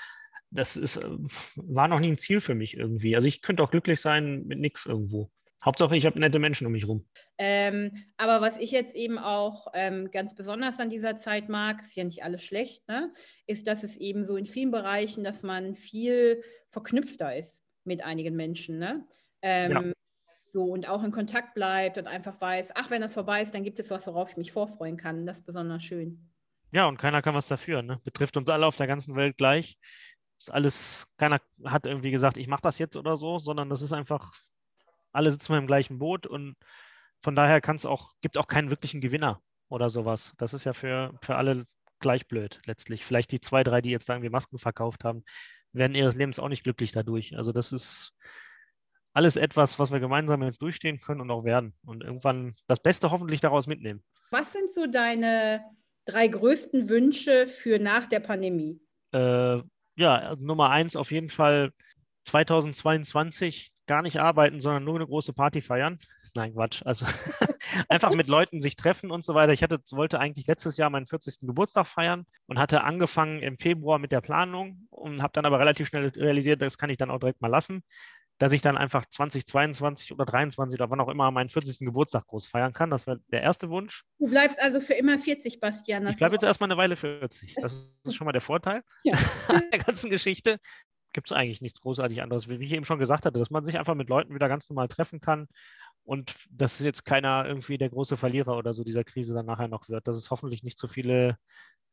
das 0.54 0.76
ist, 0.76 0.96
äh, 0.96 1.08
war 1.56 1.88
noch 1.88 2.00
nie 2.00 2.12
ein 2.12 2.18
Ziel 2.18 2.40
für 2.40 2.54
mich 2.54 2.76
irgendwie. 2.76 3.14
Also 3.16 3.26
ich 3.26 3.42
könnte 3.42 3.62
auch 3.62 3.70
glücklich 3.70 4.00
sein 4.00 4.44
mit 4.46 4.60
nichts 4.60 4.86
irgendwo. 4.86 5.30
Hauptsache, 5.64 5.96
ich 5.96 6.04
habe 6.04 6.20
nette 6.20 6.38
Menschen 6.38 6.66
um 6.66 6.72
mich 6.72 6.86
rum. 6.86 7.06
Ähm, 7.38 7.90
aber 8.18 8.42
was 8.42 8.58
ich 8.58 8.70
jetzt 8.70 8.94
eben 8.94 9.18
auch 9.18 9.68
ähm, 9.72 10.10
ganz 10.10 10.34
besonders 10.34 10.78
an 10.78 10.90
dieser 10.90 11.16
Zeit 11.16 11.48
mag, 11.48 11.80
ist 11.80 11.96
ja 11.96 12.04
nicht 12.04 12.22
alles 12.22 12.44
schlecht, 12.44 12.86
ne? 12.86 13.12
ist, 13.46 13.66
dass 13.66 13.82
es 13.82 13.96
eben 13.96 14.26
so 14.26 14.36
in 14.36 14.46
vielen 14.46 14.70
Bereichen, 14.70 15.24
dass 15.24 15.42
man 15.42 15.74
viel 15.74 16.42
verknüpfter 16.68 17.34
ist 17.34 17.64
mit 17.84 18.04
einigen 18.04 18.36
Menschen. 18.36 18.78
Ne? 18.78 19.06
Ähm, 19.40 19.72
ja. 19.72 19.92
So 20.46 20.64
und 20.64 20.86
auch 20.86 21.02
in 21.02 21.10
Kontakt 21.10 21.54
bleibt 21.54 21.96
und 21.98 22.06
einfach 22.06 22.40
weiß, 22.40 22.72
ach, 22.74 22.90
wenn 22.90 23.00
das 23.00 23.14
vorbei 23.14 23.42
ist, 23.42 23.54
dann 23.54 23.64
gibt 23.64 23.80
es 23.80 23.90
was, 23.90 24.06
worauf 24.06 24.30
ich 24.30 24.36
mich 24.36 24.52
vorfreuen 24.52 24.98
kann. 24.98 25.26
Das 25.26 25.38
ist 25.38 25.46
besonders 25.46 25.82
schön. 25.82 26.30
Ja, 26.74 26.86
und 26.86 26.98
keiner 26.98 27.22
kann 27.22 27.36
was 27.36 27.46
dafür. 27.46 27.82
Ne? 27.82 28.00
Betrifft 28.02 28.36
uns 28.36 28.48
alle 28.50 28.66
auf 28.66 28.76
der 28.76 28.88
ganzen 28.88 29.14
Welt 29.14 29.36
gleich. 29.36 29.78
Ist 30.38 30.50
alles, 30.50 31.06
keiner 31.16 31.40
hat 31.64 31.86
irgendwie 31.86 32.10
gesagt, 32.10 32.36
ich 32.36 32.48
mache 32.48 32.62
das 32.62 32.78
jetzt 32.78 32.96
oder 32.96 33.16
so, 33.16 33.38
sondern 33.38 33.70
das 33.70 33.82
ist 33.82 33.92
einfach, 33.92 34.32
alle 35.12 35.30
sitzen 35.30 35.52
wir 35.52 35.58
im 35.58 35.66
gleichen 35.66 35.98
Boot 35.98 36.26
und 36.26 36.56
von 37.22 37.34
daher 37.34 37.60
kann 37.60 37.76
es 37.76 37.86
auch, 37.86 38.12
gibt 38.20 38.36
auch 38.36 38.48
keinen 38.48 38.70
wirklichen 38.70 39.00
Gewinner 39.00 39.40
oder 39.68 39.88
sowas. 39.90 40.34
Das 40.36 40.52
ist 40.54 40.64
ja 40.64 40.72
für, 40.72 41.18
für 41.22 41.36
alle 41.36 41.64
gleich 42.00 42.28
blöd 42.28 42.60
letztlich. 42.66 43.04
Vielleicht 43.04 43.32
die 43.32 43.40
zwei, 43.40 43.64
drei, 43.64 43.80
die 43.80 43.90
jetzt 43.90 44.08
irgendwie 44.08 44.28
Masken 44.28 44.58
verkauft 44.58 45.04
haben, 45.04 45.24
werden 45.72 45.94
ihres 45.94 46.16
Lebens 46.16 46.38
auch 46.38 46.48
nicht 46.48 46.64
glücklich 46.64 46.92
dadurch. 46.92 47.36
Also 47.36 47.52
das 47.52 47.72
ist 47.72 48.12
alles 49.14 49.36
etwas, 49.36 49.78
was 49.78 49.92
wir 49.92 50.00
gemeinsam 50.00 50.42
jetzt 50.42 50.60
durchstehen 50.60 50.98
können 50.98 51.20
und 51.20 51.30
auch 51.30 51.44
werden. 51.44 51.72
Und 51.86 52.02
irgendwann 52.02 52.52
das 52.66 52.80
Beste 52.80 53.10
hoffentlich 53.10 53.40
daraus 53.40 53.66
mitnehmen. 53.66 54.02
Was 54.30 54.52
sind 54.52 54.70
so 54.70 54.86
deine 54.86 55.64
drei 56.04 56.28
größten 56.28 56.88
Wünsche 56.88 57.46
für 57.46 57.78
nach 57.78 58.06
der 58.06 58.20
Pandemie? 58.20 58.80
Äh, 59.12 59.62
ja, 59.96 60.34
Nummer 60.38 60.70
eins 60.70 60.96
auf 60.96 61.10
jeden 61.10 61.28
Fall 61.28 61.72
2022 62.24 63.70
gar 63.86 64.02
nicht 64.02 64.18
arbeiten, 64.18 64.60
sondern 64.60 64.84
nur 64.84 64.96
eine 64.96 65.06
große 65.06 65.32
Party 65.32 65.60
feiern. 65.60 65.98
Nein, 66.34 66.54
Quatsch. 66.54 66.82
Also 66.84 67.06
einfach 67.88 68.12
mit 68.14 68.28
Leuten 68.28 68.60
sich 68.60 68.76
treffen 68.76 69.10
und 69.10 69.24
so 69.24 69.34
weiter. 69.34 69.52
Ich 69.52 69.62
hatte, 69.62 69.78
wollte 69.92 70.18
eigentlich 70.18 70.46
letztes 70.46 70.76
Jahr 70.76 70.90
meinen 70.90 71.06
40. 71.06 71.46
Geburtstag 71.46 71.86
feiern 71.86 72.24
und 72.46 72.58
hatte 72.58 72.82
angefangen 72.82 73.40
im 73.40 73.58
Februar 73.58 73.98
mit 73.98 74.10
der 74.10 74.20
Planung 74.20 74.86
und 74.90 75.22
habe 75.22 75.32
dann 75.32 75.44
aber 75.44 75.58
relativ 75.58 75.88
schnell 75.88 76.06
realisiert, 76.08 76.62
das 76.62 76.78
kann 76.78 76.90
ich 76.90 76.96
dann 76.96 77.10
auch 77.10 77.18
direkt 77.18 77.42
mal 77.42 77.48
lassen, 77.48 77.82
dass 78.38 78.52
ich 78.52 78.62
dann 78.62 78.76
einfach 78.76 79.04
2022 79.06 80.12
oder 80.12 80.26
2023 80.26 80.80
oder 80.80 80.90
wann 80.90 81.00
auch 81.00 81.08
immer 81.08 81.30
meinen 81.30 81.48
40. 81.48 81.80
Geburtstag 81.80 82.26
groß 82.26 82.46
feiern 82.46 82.72
kann. 82.72 82.90
Das 82.90 83.06
wäre 83.06 83.20
der 83.28 83.42
erste 83.42 83.70
Wunsch. 83.70 84.04
Du 84.18 84.28
bleibst 84.28 84.60
also 84.60 84.80
für 84.80 84.94
immer 84.94 85.18
40, 85.18 85.60
Bastian. 85.60 86.06
Ich 86.08 86.16
bleibe 86.16 86.34
jetzt 86.34 86.42
erstmal 86.42 86.70
eine 86.70 86.76
Weile 86.76 86.96
40. 86.96 87.54
Das 87.54 87.96
ist 88.02 88.14
schon 88.14 88.24
mal 88.24 88.32
der 88.32 88.40
Vorteil 88.40 88.82
ja. 89.04 89.16
der 89.72 89.78
ganzen 89.78 90.10
Geschichte 90.10 90.58
gibt 91.14 91.28
es 91.28 91.32
eigentlich 91.32 91.62
nichts 91.62 91.80
großartig 91.80 92.22
anderes, 92.22 92.48
wie 92.48 92.56
ich 92.56 92.72
eben 92.72 92.84
schon 92.84 92.98
gesagt 92.98 93.24
hatte, 93.24 93.38
dass 93.38 93.50
man 93.50 93.64
sich 93.64 93.78
einfach 93.78 93.94
mit 93.94 94.08
Leuten 94.08 94.34
wieder 94.34 94.48
ganz 94.48 94.68
normal 94.68 94.88
treffen 94.88 95.20
kann 95.20 95.46
und 96.02 96.34
dass 96.50 96.80
jetzt 96.80 97.04
keiner 97.04 97.46
irgendwie 97.46 97.78
der 97.78 97.88
große 97.88 98.16
Verlierer 98.16 98.58
oder 98.58 98.74
so 98.74 98.84
dieser 98.84 99.04
Krise 99.04 99.32
dann 99.32 99.46
nachher 99.46 99.68
noch 99.68 99.88
wird, 99.88 100.06
dass 100.06 100.16
es 100.16 100.30
hoffentlich 100.30 100.62
nicht 100.62 100.78
so 100.78 100.88
viele 100.88 101.38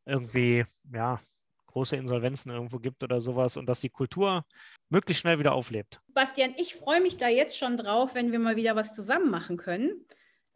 irgendwie, 0.05 0.65
ja, 0.91 1.19
große 1.71 1.95
Insolvenzen 1.95 2.51
irgendwo 2.51 2.77
gibt 2.77 3.03
oder 3.03 3.19
sowas 3.19 3.57
und 3.57 3.65
dass 3.65 3.79
die 3.79 3.89
Kultur 3.89 4.45
möglichst 4.89 5.21
schnell 5.21 5.39
wieder 5.39 5.53
auflebt. 5.53 5.99
Bastian, 6.13 6.53
ich 6.57 6.75
freue 6.75 7.01
mich 7.01 7.17
da 7.17 7.27
jetzt 7.27 7.57
schon 7.57 7.77
drauf, 7.77 8.15
wenn 8.15 8.31
wir 8.31 8.39
mal 8.39 8.55
wieder 8.55 8.75
was 8.75 8.93
zusammen 8.93 9.31
machen 9.31 9.57
können. 9.57 10.05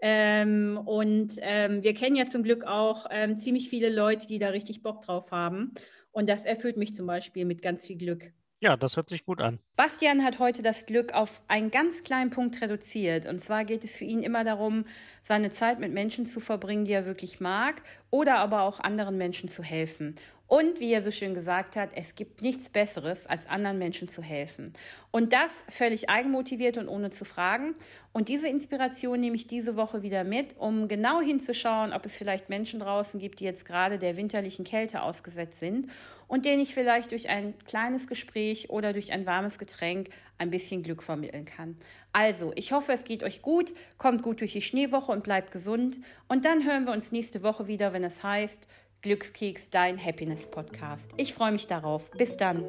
Ähm, 0.01 0.77
und 0.85 1.37
ähm, 1.41 1.81
wir 1.83 1.93
kennen 1.93 2.15
ja 2.15 2.27
zum 2.27 2.43
Glück 2.43 2.65
auch 2.65 3.07
ähm, 3.09 3.37
ziemlich 3.37 3.69
viele 3.69 3.89
Leute, 3.89 4.27
die 4.27 4.39
da 4.39 4.49
richtig 4.49 4.83
Bock 4.83 5.01
drauf 5.01 5.31
haben. 5.31 5.73
Und 6.11 6.29
das 6.29 6.45
erfüllt 6.45 6.77
mich 6.77 6.93
zum 6.93 7.07
Beispiel 7.07 7.45
mit 7.45 7.61
ganz 7.61 7.85
viel 7.85 7.97
Glück. 7.97 8.31
Ja, 8.61 8.77
das 8.77 8.95
hört 8.95 9.09
sich 9.09 9.25
gut 9.25 9.41
an. 9.41 9.59
Bastian 9.75 10.23
hat 10.23 10.39
heute 10.39 10.61
das 10.61 10.85
Glück 10.85 11.13
auf 11.13 11.41
einen 11.47 11.71
ganz 11.71 12.03
kleinen 12.03 12.29
Punkt 12.29 12.61
reduziert. 12.61 13.25
Und 13.25 13.39
zwar 13.39 13.65
geht 13.65 13.83
es 13.83 13.97
für 13.97 14.05
ihn 14.05 14.23
immer 14.23 14.43
darum, 14.43 14.85
seine 15.21 15.51
Zeit 15.51 15.79
mit 15.79 15.93
Menschen 15.93 16.25
zu 16.25 16.39
verbringen, 16.39 16.85
die 16.85 16.93
er 16.93 17.05
wirklich 17.05 17.39
mag, 17.39 17.83
oder 18.11 18.37
aber 18.37 18.61
auch 18.61 18.79
anderen 18.79 19.17
Menschen 19.17 19.49
zu 19.49 19.61
helfen. 19.61 20.15
Und 20.47 20.79
wie 20.79 20.93
er 20.93 21.03
so 21.03 21.09
schön 21.09 21.33
gesagt 21.33 21.75
hat, 21.75 21.89
es 21.95 22.13
gibt 22.13 22.43
nichts 22.43 22.69
Besseres, 22.69 23.25
als 23.25 23.47
anderen 23.47 23.79
Menschen 23.79 24.07
zu 24.07 24.21
helfen. 24.21 24.73
Und 25.09 25.33
das 25.33 25.63
völlig 25.69 26.09
eigenmotiviert 26.09 26.77
und 26.77 26.87
ohne 26.87 27.09
zu 27.09 27.25
fragen. 27.25 27.73
Und 28.13 28.29
diese 28.29 28.47
Inspiration 28.47 29.19
nehme 29.19 29.35
ich 29.35 29.47
diese 29.47 29.75
Woche 29.75 30.03
wieder 30.03 30.23
mit, 30.23 30.55
um 30.59 30.87
genau 30.87 31.19
hinzuschauen, 31.19 31.93
ob 31.93 32.05
es 32.05 32.15
vielleicht 32.15 32.49
Menschen 32.49 32.79
draußen 32.79 33.19
gibt, 33.19 33.39
die 33.39 33.45
jetzt 33.45 33.65
gerade 33.65 33.97
der 33.97 34.17
winterlichen 34.17 34.65
Kälte 34.65 35.01
ausgesetzt 35.01 35.59
sind 35.59 35.89
und 36.27 36.45
denen 36.45 36.61
ich 36.61 36.73
vielleicht 36.73 37.11
durch 37.11 37.27
ein 37.27 37.55
kleines 37.65 38.07
Gespräch 38.07 38.69
oder 38.69 38.93
durch 38.93 39.11
ein 39.11 39.25
warmes 39.25 39.57
Getränk 39.57 40.09
ein 40.37 40.49
bisschen 40.49 40.83
Glück 40.83 41.01
vermitteln 41.01 41.45
kann. 41.45 41.77
Also, 42.13 42.51
ich 42.55 42.71
hoffe, 42.71 42.93
es 42.93 43.03
geht 43.03 43.23
euch 43.23 43.41
gut, 43.41 43.73
kommt 43.97 44.21
gut 44.21 44.41
durch 44.41 44.53
die 44.53 44.61
Schneewoche 44.61 45.11
und 45.11 45.23
bleibt 45.23 45.51
gesund. 45.51 45.99
Und 46.27 46.45
dann 46.45 46.63
hören 46.63 46.85
wir 46.85 46.93
uns 46.93 47.11
nächste 47.11 47.43
Woche 47.43 47.67
wieder, 47.67 47.93
wenn 47.93 48.03
es 48.03 48.23
heißt, 48.23 48.67
Glückskeks, 49.01 49.69
dein 49.69 50.03
Happiness 50.03 50.49
Podcast. 50.49 51.11
Ich 51.17 51.33
freue 51.33 51.51
mich 51.51 51.67
darauf. 51.67 52.09
Bis 52.11 52.37
dann. 52.37 52.65